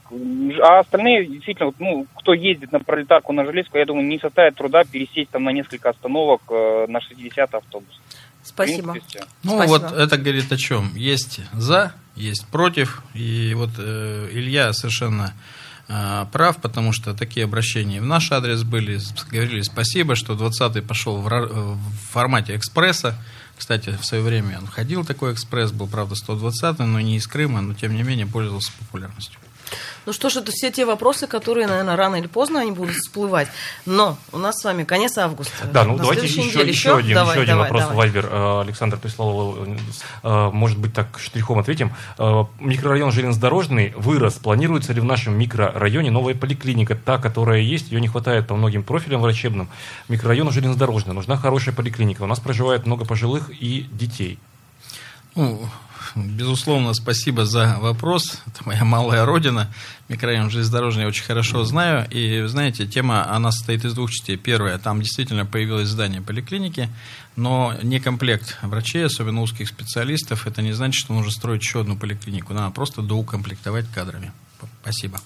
А 0.62 0.80
остальные, 0.80 1.24
действительно, 1.26 1.72
ну, 1.78 2.06
кто 2.16 2.34
ездит 2.34 2.72
на 2.72 2.80
пролетарку, 2.80 3.32
на 3.32 3.46
железку, 3.46 3.78
я 3.78 3.86
думаю, 3.86 4.06
не 4.06 4.18
составит 4.18 4.56
труда 4.56 4.84
пересесть 4.84 5.30
там 5.30 5.44
на 5.44 5.50
несколько 5.50 5.88
остановок 5.88 6.42
э, 6.50 6.84
на 6.88 7.00
60 7.00 7.54
автобус. 7.54 8.00
Спасибо. 8.42 8.92
Принципе, 8.92 9.24
ну 9.42 9.56
Спасибо. 9.56 9.78
вот 9.78 9.92
это 9.98 10.18
говорит 10.18 10.52
о 10.52 10.58
чем? 10.58 10.90
Есть 10.94 11.40
за, 11.54 11.94
есть 12.14 12.46
против. 12.48 13.02
И 13.14 13.54
вот 13.54 13.70
э, 13.78 14.28
Илья 14.32 14.74
совершенно 14.74 15.32
э, 15.32 15.61
прав, 16.32 16.56
потому 16.58 16.92
что 16.92 17.14
такие 17.14 17.44
обращения 17.44 18.00
в 18.00 18.06
наш 18.06 18.32
адрес 18.32 18.62
были. 18.62 18.98
Говорили 19.30 19.62
спасибо, 19.62 20.16
что 20.16 20.34
20-й 20.34 20.82
пошел 20.82 21.16
в, 21.16 21.28
в 21.28 21.78
формате 22.12 22.56
экспресса. 22.56 23.18
Кстати, 23.56 23.96
в 24.00 24.04
свое 24.04 24.22
время 24.22 24.58
он 24.58 24.66
ходил 24.66 25.04
такой 25.04 25.32
экспресс, 25.32 25.72
был, 25.72 25.86
правда, 25.86 26.14
120-й, 26.14 26.86
но 26.86 27.00
не 27.00 27.16
из 27.16 27.26
Крыма, 27.26 27.60
но 27.60 27.74
тем 27.74 27.94
не 27.94 28.02
менее 28.02 28.26
пользовался 28.26 28.72
популярностью. 28.78 29.38
Ну 30.06 30.12
что 30.12 30.30
ж, 30.30 30.36
это 30.36 30.50
все 30.52 30.70
те 30.70 30.84
вопросы, 30.84 31.26
которые, 31.26 31.66
наверное, 31.66 31.96
рано 31.96 32.16
или 32.16 32.26
поздно 32.26 32.60
они 32.60 32.72
будут 32.72 32.96
всплывать. 32.96 33.48
Но 33.86 34.18
у 34.32 34.38
нас 34.38 34.60
с 34.60 34.64
вами 34.64 34.84
конец 34.84 35.16
августа. 35.18 35.66
Да, 35.72 35.84
ну 35.84 35.92
На 35.92 36.02
давайте 36.02 36.26
еще, 36.26 36.44
неделе 36.44 36.70
еще, 36.70 36.96
один, 36.96 37.14
Давай, 37.14 37.34
еще 37.34 37.42
один 37.42 37.54
давай, 37.54 37.70
вопрос 37.70 37.82
давай. 37.82 37.94
в 37.94 37.98
Вайбер. 37.98 38.28
Э, 38.30 38.60
Александр 38.62 38.98
прислал, 38.98 39.56
э, 40.22 40.50
может 40.52 40.78
быть, 40.78 40.92
так 40.92 41.18
штрихом 41.18 41.58
ответим. 41.58 41.92
Э, 42.18 42.44
Микрорайон 42.60 43.12
Железнодорожный 43.12 43.94
вырос. 43.96 44.34
Планируется 44.34 44.92
ли 44.92 45.00
в 45.00 45.04
нашем 45.04 45.38
микрорайоне 45.38 46.10
новая 46.10 46.34
поликлиника? 46.34 46.96
Та, 46.96 47.18
которая 47.18 47.60
есть, 47.60 47.90
ее 47.92 48.00
не 48.00 48.08
хватает 48.08 48.48
по 48.48 48.56
многим 48.56 48.82
профилям 48.82 49.20
врачебным. 49.20 49.68
Микрорайону 50.08 50.50
Железнодорожный. 50.50 51.14
Нужна 51.14 51.36
хорошая 51.36 51.74
поликлиника. 51.74 52.22
У 52.22 52.26
нас 52.26 52.40
проживает 52.40 52.86
много 52.86 53.04
пожилых 53.04 53.50
и 53.50 53.86
детей. 53.92 54.38
Ну, 55.34 55.60
безусловно, 56.14 56.94
спасибо 56.94 57.44
за 57.44 57.78
вопрос. 57.80 58.38
Это 58.46 58.62
моя 58.64 58.84
малая 58.84 59.24
родина. 59.24 59.72
Микрорайон 60.08 60.50
железнодорожный 60.50 61.02
я 61.02 61.08
очень 61.08 61.24
хорошо 61.24 61.64
знаю. 61.64 62.06
И, 62.10 62.44
знаете, 62.46 62.86
тема, 62.86 63.30
она 63.34 63.50
состоит 63.52 63.84
из 63.84 63.94
двух 63.94 64.10
частей. 64.10 64.36
Первая, 64.36 64.78
там 64.78 65.00
действительно 65.00 65.46
появилось 65.46 65.88
здание 65.88 66.20
поликлиники, 66.20 66.88
но 67.36 67.74
не 67.82 68.00
комплект 68.00 68.58
врачей, 68.62 69.06
особенно 69.06 69.42
узких 69.42 69.68
специалистов. 69.68 70.46
Это 70.46 70.62
не 70.62 70.72
значит, 70.72 71.04
что 71.04 71.14
нужно 71.14 71.30
строить 71.30 71.62
еще 71.62 71.80
одну 71.80 71.96
поликлинику. 71.96 72.52
Надо 72.52 72.70
просто 72.72 73.02
доукомплектовать 73.02 73.86
кадрами. 73.92 74.32
Спасибо. 74.82 75.20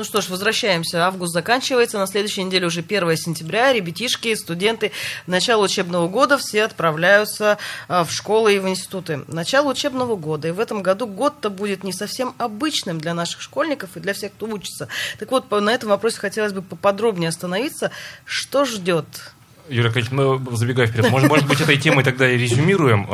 Ну 0.00 0.04
что 0.04 0.22
ж, 0.22 0.30
возвращаемся. 0.30 1.06
Август 1.06 1.34
заканчивается. 1.34 1.98
На 1.98 2.06
следующей 2.06 2.42
неделе 2.42 2.66
уже 2.66 2.80
1 2.80 3.18
сентября. 3.18 3.70
Ребятишки, 3.70 4.34
студенты, 4.34 4.92
начало 5.26 5.66
учебного 5.66 6.08
года 6.08 6.38
все 6.38 6.62
отправляются 6.62 7.58
а, 7.86 8.04
в 8.04 8.10
школы 8.10 8.54
и 8.54 8.58
в 8.58 8.66
институты. 8.66 9.20
Начало 9.28 9.72
учебного 9.72 10.16
года. 10.16 10.48
И 10.48 10.52
в 10.52 10.58
этом 10.58 10.82
году 10.82 11.06
год-то 11.06 11.50
будет 11.50 11.84
не 11.84 11.92
совсем 11.92 12.34
обычным 12.38 12.98
для 12.98 13.12
наших 13.12 13.42
школьников 13.42 13.90
и 13.98 14.00
для 14.00 14.14
всех, 14.14 14.32
кто 14.32 14.46
учится. 14.46 14.88
Так 15.18 15.30
вот, 15.32 15.50
на 15.50 15.68
этом 15.68 15.90
вопросе 15.90 16.16
хотелось 16.18 16.54
бы 16.54 16.62
поподробнее 16.62 17.28
остановиться. 17.28 17.90
Что 18.24 18.64
ждет? 18.64 19.04
Юрий 19.68 19.88
Аркадьевич, 19.88 20.12
мы, 20.12 20.56
забегая 20.56 20.86
вперед, 20.86 21.10
может, 21.10 21.28
может 21.28 21.46
быть, 21.46 21.60
этой 21.60 21.76
темой 21.76 22.04
тогда 22.04 22.26
и 22.26 22.38
резюмируем. 22.38 23.06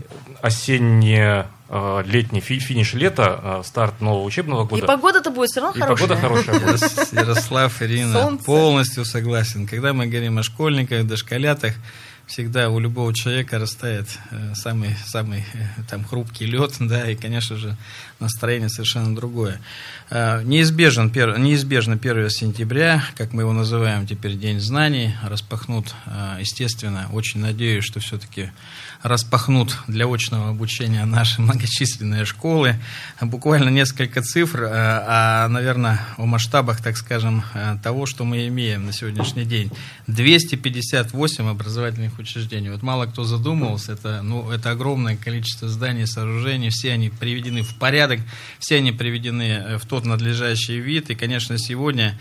Э, 0.00 0.04
Осенне-летний 0.42 2.40
финиш 2.40 2.94
лета, 2.94 3.40
э, 3.42 3.62
старт 3.64 4.00
нового 4.00 4.24
учебного 4.24 4.64
года. 4.64 4.82
И 4.84 4.86
погода-то 4.86 5.30
будет 5.30 5.50
все 5.50 5.60
равно 5.60 5.76
И 5.76 5.80
хорошая. 5.80 6.08
погода 6.08 6.20
хорошая 6.20 6.60
будет. 6.60 7.12
Ярослав, 7.12 7.82
Ирина, 7.82 8.12
Солнце. 8.12 8.44
полностью 8.44 9.04
согласен. 9.04 9.66
Когда 9.66 9.92
мы 9.92 10.06
говорим 10.06 10.38
о 10.38 10.42
школьниках, 10.42 11.06
дошколятах, 11.06 11.74
всегда 12.26 12.68
у 12.70 12.78
любого 12.78 13.12
человека 13.14 13.58
растает 13.58 14.06
э, 14.30 14.54
самый, 14.54 14.94
самый 15.06 15.44
там 15.90 16.04
хрупкий 16.04 16.46
лед, 16.46 16.74
да, 16.80 17.10
и, 17.10 17.16
конечно 17.16 17.56
же, 17.56 17.76
настроение 18.20 18.68
совершенно 18.68 19.14
другое. 19.16 19.60
Неизбежен, 20.10 21.12
неизбежно 21.42 21.94
1 21.94 22.30
сентября, 22.30 23.02
как 23.16 23.32
мы 23.32 23.42
его 23.42 23.52
называем 23.52 24.06
теперь, 24.06 24.36
День 24.36 24.60
знаний, 24.60 25.14
распахнут, 25.22 25.94
естественно, 26.38 27.08
очень 27.12 27.40
надеюсь, 27.40 27.84
что 27.84 28.00
все-таки 28.00 28.50
распахнут 29.02 29.76
для 29.86 30.06
очного 30.06 30.50
обучения 30.50 31.04
наши 31.04 31.40
многочисленные 31.42 32.24
школы. 32.24 32.76
Буквально 33.20 33.68
несколько 33.68 34.22
цифр, 34.22 34.62
э, 34.62 34.68
а, 34.70 35.48
наверное, 35.48 36.00
о 36.16 36.26
масштабах, 36.26 36.82
так 36.82 36.96
скажем, 36.96 37.44
э, 37.54 37.76
того, 37.82 38.06
что 38.06 38.24
мы 38.24 38.46
имеем 38.48 38.86
на 38.86 38.92
сегодняшний 38.92 39.44
день. 39.44 39.70
258 40.06 41.48
образовательных 41.48 42.18
учреждений. 42.18 42.70
Вот 42.70 42.82
мало 42.82 43.06
кто 43.06 43.24
задумывался, 43.24 43.92
это, 43.92 44.22
ну, 44.22 44.50
это 44.50 44.70
огромное 44.70 45.16
количество 45.16 45.68
зданий, 45.68 46.06
сооружений, 46.06 46.70
все 46.70 46.92
они 46.92 47.10
приведены 47.10 47.62
в 47.62 47.74
порядок, 47.74 48.20
все 48.58 48.76
они 48.76 48.92
приведены 48.92 49.42
э, 49.42 49.78
в 49.78 49.86
тот 49.86 50.04
надлежащий 50.04 50.78
вид. 50.78 51.10
И, 51.10 51.14
конечно, 51.14 51.58
сегодня 51.58 52.18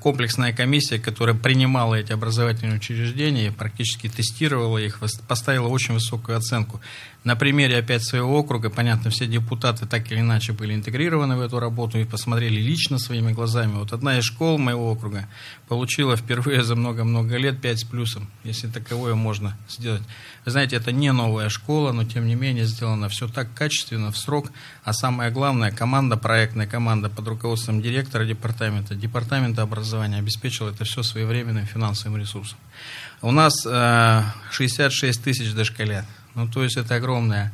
комплексная 0.00 0.52
комиссия, 0.52 0.98
которая 0.98 1.34
принимала 1.34 1.94
эти 1.94 2.12
образовательные 2.12 2.76
учреждения, 2.76 3.50
практически 3.50 4.08
тестировала 4.08 4.78
их, 4.78 5.00
поставила 5.26 5.68
очень 5.68 5.94
высокую 5.94 6.36
оценку. 6.36 6.80
На 7.26 7.34
примере 7.34 7.78
опять 7.78 8.04
своего 8.04 8.38
округа, 8.38 8.70
понятно, 8.70 9.10
все 9.10 9.26
депутаты 9.26 9.84
так 9.84 10.12
или 10.12 10.20
иначе 10.20 10.52
были 10.52 10.74
интегрированы 10.74 11.34
в 11.34 11.40
эту 11.40 11.58
работу 11.58 11.98
и 11.98 12.04
посмотрели 12.04 12.60
лично 12.60 13.00
своими 13.00 13.32
глазами. 13.32 13.72
Вот 13.72 13.92
одна 13.92 14.16
из 14.16 14.22
школ 14.22 14.58
моего 14.58 14.92
округа 14.92 15.26
получила 15.66 16.14
впервые 16.16 16.62
за 16.62 16.76
много-много 16.76 17.36
лет 17.36 17.60
5 17.60 17.80
с 17.80 17.82
плюсом, 17.82 18.28
если 18.44 18.68
таковое 18.68 19.16
можно 19.16 19.58
сделать. 19.68 20.02
Вы 20.44 20.52
знаете, 20.52 20.76
это 20.76 20.92
не 20.92 21.10
новая 21.10 21.48
школа, 21.48 21.90
но 21.90 22.04
тем 22.04 22.28
не 22.28 22.36
менее 22.36 22.64
сделано 22.64 23.08
все 23.08 23.26
так 23.26 23.52
качественно, 23.54 24.12
в 24.12 24.16
срок. 24.16 24.52
А 24.84 24.92
самое 24.92 25.32
главное, 25.32 25.72
команда, 25.72 26.16
проектная 26.16 26.68
команда 26.68 27.10
под 27.10 27.26
руководством 27.26 27.82
директора 27.82 28.24
департамента, 28.24 28.94
департамента 28.94 29.62
образования 29.62 30.18
обеспечила 30.18 30.70
это 30.70 30.84
все 30.84 31.02
своевременным 31.02 31.66
финансовым 31.66 32.20
ресурсом. 32.20 32.56
У 33.20 33.32
нас 33.32 33.66
э, 33.66 34.22
66 34.52 35.24
тысяч 35.24 35.52
дошколят. 35.54 36.04
Ну, 36.36 36.46
то 36.46 36.62
есть 36.62 36.76
это 36.76 36.94
огромная 36.94 37.50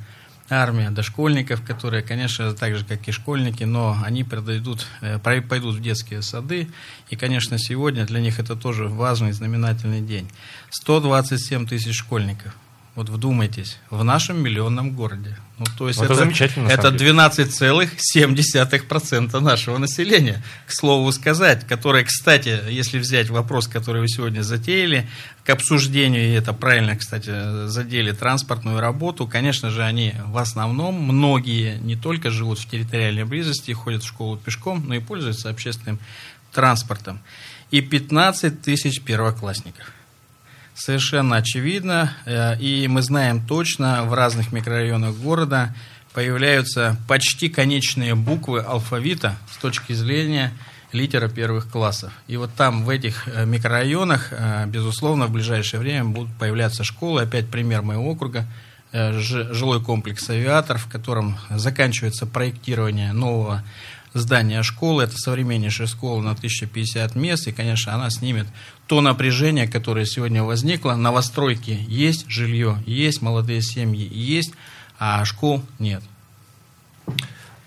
армия 0.51 0.91
дошкольников, 0.91 1.63
которые, 1.65 2.03
конечно, 2.03 2.53
так 2.53 2.77
же, 2.77 2.85
как 2.85 3.09
и 3.09 3.13
школьники, 3.13 3.65
но 3.65 3.97
они 4.05 4.25
продойдут, 4.25 4.87
э, 5.01 5.19
пойдут 5.19 5.77
в 5.77 5.81
детские 5.81 6.21
сады. 6.23 6.69
И, 7.09 7.17
конечно, 7.17 7.59
сегодня 7.59 8.05
для 8.05 8.21
них 8.21 8.39
это 8.39 8.57
тоже 8.57 8.89
важный 8.89 9.33
знаменательный 9.33 10.01
день. 10.01 10.29
127 10.71 11.67
тысяч 11.67 11.97
школьников. 11.97 12.55
Вот 12.95 13.09
вдумайтесь, 13.09 13.79
в 13.89 14.05
нашем 14.05 14.43
миллионном 14.43 14.91
городе. 14.91 15.39
Ну, 15.59 15.65
то 15.79 15.89
есть 15.89 15.99
Ну, 15.99 16.05
это 16.05 16.15
замечательно, 16.15 16.69
Это 16.69 16.83
самом 16.83 16.99
деле. 16.99 17.13
12,7% 17.13 19.41
нашего 19.41 19.79
населения, 19.79 20.43
к 20.67 20.73
слову 20.73 21.11
сказать, 21.11 21.67
которые, 21.67 22.05
кстати, 22.05 22.61
если 22.69 22.99
взять 22.99 23.31
вопрос, 23.31 23.67
который 23.67 24.03
вы 24.03 24.09
сегодня 24.09 24.43
затеяли, 24.43 25.09
к 25.43 25.49
обсуждению, 25.49 26.29
и 26.29 26.33
это 26.33 26.53
правильно, 26.53 26.95
кстати, 26.95 27.67
задели 27.67 28.13
транспортную 28.13 28.79
работу, 28.79 29.27
конечно 29.27 29.71
же, 29.71 29.83
они 29.83 30.13
в 30.27 30.37
основном, 30.37 31.03
многие 31.03 31.79
не 31.79 31.97
только 31.97 32.31
живут 32.31 32.59
в 32.59 32.69
территориальной 32.69 33.25
близости, 33.25 33.73
ходят 33.73 34.03
в 34.03 34.09
школу 34.09 34.37
пешком, 34.37 34.85
но 34.87 34.97
и 34.97 35.01
пользуются 35.01 35.49
общественным 35.49 35.99
транспортом. 36.53 37.21
И 37.71 37.81
15 37.81 38.61
тысяч 38.61 39.01
первоклассников. 39.01 39.91
Совершенно 40.75 41.37
очевидно, 41.37 42.15
э, 42.25 42.59
и 42.59 42.89
мы 42.89 43.03
знаем 43.03 43.47
точно, 43.47 44.05
в 44.05 44.15
разных 44.15 44.53
микрорайонах 44.53 45.15
города 45.17 45.75
появляются 46.15 46.97
почти 47.07 47.49
конечные 47.49 48.15
буквы 48.15 48.61
алфавита 48.61 49.37
с 49.53 49.59
точки 49.59 49.93
зрения 49.93 50.53
литера 50.93 51.29
первых 51.29 51.71
классов. 51.71 52.13
И 52.27 52.37
вот 52.39 52.55
там, 52.55 52.85
в 52.85 52.89
этих 52.89 53.29
э, 53.29 53.45
микрорайонах, 53.45 54.29
э, 54.31 54.67
безусловно, 54.67 55.27
в 55.27 55.33
ближайшее 55.33 55.81
время 55.81 56.07
будут 56.07 56.33
появляться 56.39 56.85
школы. 56.85 57.23
Опять 57.23 57.49
пример 57.49 57.83
моего 57.83 58.11
округа, 58.11 58.47
жилой 58.93 59.83
комплекс 59.83 60.29
«Авиатор», 60.29 60.77
в 60.77 60.87
котором 60.87 61.39
заканчивается 61.49 62.27
проектирование 62.27 63.15
нового 63.15 63.65
здания 64.15 64.63
школы. 64.63 65.05
Это 65.05 65.17
современнейшая 65.17 65.87
школа 65.87 66.21
на 66.21 66.33
1050 66.33 67.15
мест. 67.15 67.49
И, 67.49 67.53
конечно, 67.53 67.95
она 67.95 68.11
снимет 68.11 68.47
то 68.87 69.01
напряжение, 69.01 69.67
которое 69.67 70.05
сегодня 70.05 70.43
возникло. 70.43 70.95
Новостройки 70.95 71.85
есть, 71.89 72.29
жилье 72.29 72.83
есть, 72.87 73.23
молодые 73.23 73.63
семьи 73.63 74.09
есть, 74.13 74.53
а 74.99 75.25
школ 75.25 75.63
нет. 75.79 76.03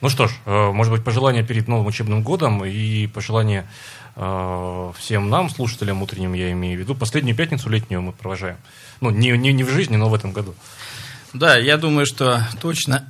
Ну 0.02 0.10
что 0.10 0.28
ж, 0.28 0.32
э, 0.46 0.72
может 0.72 0.94
быть, 0.94 1.04
пожелания 1.04 1.44
перед 1.44 1.68
новым 1.68 1.88
учебным 1.88 2.22
годом 2.22 2.64
и 2.64 3.08
пожелания 3.08 3.68
э, 4.16 4.92
всем 5.00 5.30
нам, 5.30 5.50
слушателям 5.50 6.02
утренним, 6.04 6.34
я 6.34 6.52
имею 6.52 6.78
в 6.78 6.82
виду. 6.82 6.96
Последнюю 6.96 7.36
пятницу 7.36 7.70
летнюю 7.70 8.02
мы 8.02 8.12
провожаем. 8.12 8.58
Ну, 9.02 9.10
не, 9.10 9.32
не, 9.32 9.52
не 9.52 9.64
в 9.64 9.70
жизни, 9.70 9.96
но 9.96 10.10
в 10.10 10.14
этом 10.14 10.32
году. 10.32 10.54
Да, 11.34 11.58
я 11.58 11.78
думаю, 11.78 12.06
что 12.06 12.48
точно 12.62 13.10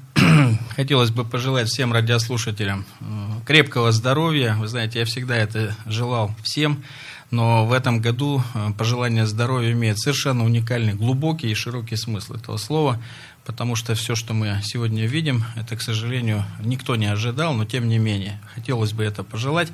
хотелось 0.75 1.09
бы 1.09 1.23
пожелать 1.23 1.69
всем 1.69 1.93
радиослушателям 1.93 2.85
э, 2.99 3.05
крепкого 3.45 3.91
здоровья. 3.91 4.55
Вы 4.59 4.67
знаете, 4.67 4.99
я 4.99 5.05
всегда 5.05 5.35
это 5.37 5.75
желал 5.85 6.31
всем, 6.43 6.83
но 7.31 7.65
в 7.65 7.71
этом 7.71 8.01
году 8.01 8.43
э, 8.53 8.71
пожелание 8.77 9.25
здоровья 9.25 9.71
имеет 9.71 9.99
совершенно 9.99 10.43
уникальный, 10.43 10.93
глубокий 10.93 11.49
и 11.49 11.55
широкий 11.55 11.95
смысл 11.95 12.33
этого 12.33 12.57
слова, 12.57 13.01
потому 13.45 13.75
что 13.75 13.95
все, 13.95 14.15
что 14.15 14.33
мы 14.33 14.59
сегодня 14.63 15.05
видим, 15.05 15.45
это, 15.55 15.77
к 15.77 15.81
сожалению, 15.81 16.43
никто 16.59 16.97
не 16.97 17.05
ожидал, 17.05 17.53
но 17.53 17.63
тем 17.63 17.87
не 17.87 17.97
менее, 17.97 18.41
хотелось 18.53 18.91
бы 18.91 19.03
это 19.03 19.23
пожелать. 19.23 19.69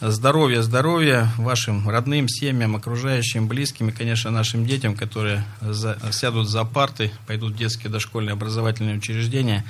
Здоровья, 0.00 0.60
здоровья 0.60 1.28
вашим 1.38 1.88
родным, 1.88 2.28
семьям, 2.28 2.76
окружающим, 2.76 3.48
близким 3.48 3.88
и, 3.88 3.92
конечно, 3.92 4.30
нашим 4.30 4.66
детям, 4.66 4.96
которые 4.96 5.44
за- 5.62 5.98
сядут 6.10 6.48
за 6.48 6.64
парты, 6.64 7.10
пойдут 7.26 7.54
в 7.54 7.56
детские 7.56 7.90
дошкольные 7.90 8.34
образовательные 8.34 8.96
учреждения. 8.96 9.64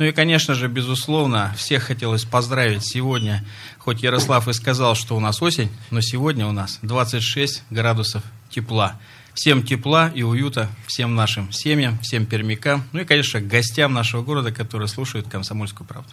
Ну 0.00 0.06
и, 0.06 0.12
конечно 0.12 0.54
же, 0.54 0.66
безусловно, 0.66 1.52
всех 1.58 1.82
хотелось 1.82 2.24
поздравить 2.24 2.86
сегодня. 2.86 3.44
Хоть 3.76 4.02
Ярослав 4.02 4.48
и 4.48 4.54
сказал, 4.54 4.94
что 4.94 5.14
у 5.14 5.20
нас 5.20 5.42
осень, 5.42 5.68
но 5.90 6.00
сегодня 6.00 6.46
у 6.46 6.52
нас 6.52 6.78
26 6.80 7.64
градусов 7.68 8.22
тепла. 8.48 8.98
Всем 9.34 9.62
тепла 9.62 10.10
и 10.14 10.22
уюта, 10.22 10.70
всем 10.86 11.14
нашим 11.14 11.52
семьям, 11.52 11.98
всем 11.98 12.24
пермякам, 12.24 12.82
ну 12.92 13.00
и, 13.00 13.04
конечно, 13.04 13.42
гостям 13.42 13.92
нашего 13.92 14.22
города, 14.22 14.52
которые 14.52 14.88
слушают 14.88 15.28
«Комсомольскую 15.28 15.86
правду». 15.86 16.10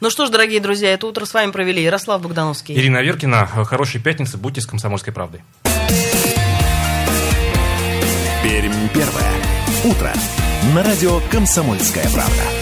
Ну 0.00 0.08
что 0.08 0.24
ж, 0.24 0.30
дорогие 0.30 0.60
друзья, 0.60 0.88
это 0.94 1.06
утро 1.06 1.26
с 1.26 1.34
вами 1.34 1.50
провели 1.50 1.82
Ярослав 1.82 2.22
Богдановский. 2.22 2.74
Ирина 2.74 3.02
Веркина. 3.02 3.46
Хорошей 3.46 4.00
пятницы. 4.00 4.38
Будьте 4.38 4.62
с 4.62 4.66
«Комсомольской 4.66 5.12
правдой». 5.12 5.42
Пермь 8.42 8.88
первое. 8.94 9.32
Утро. 9.84 10.10
На 10.74 10.82
радио 10.82 11.20
«Комсомольская 11.30 12.08
правда». 12.08 12.61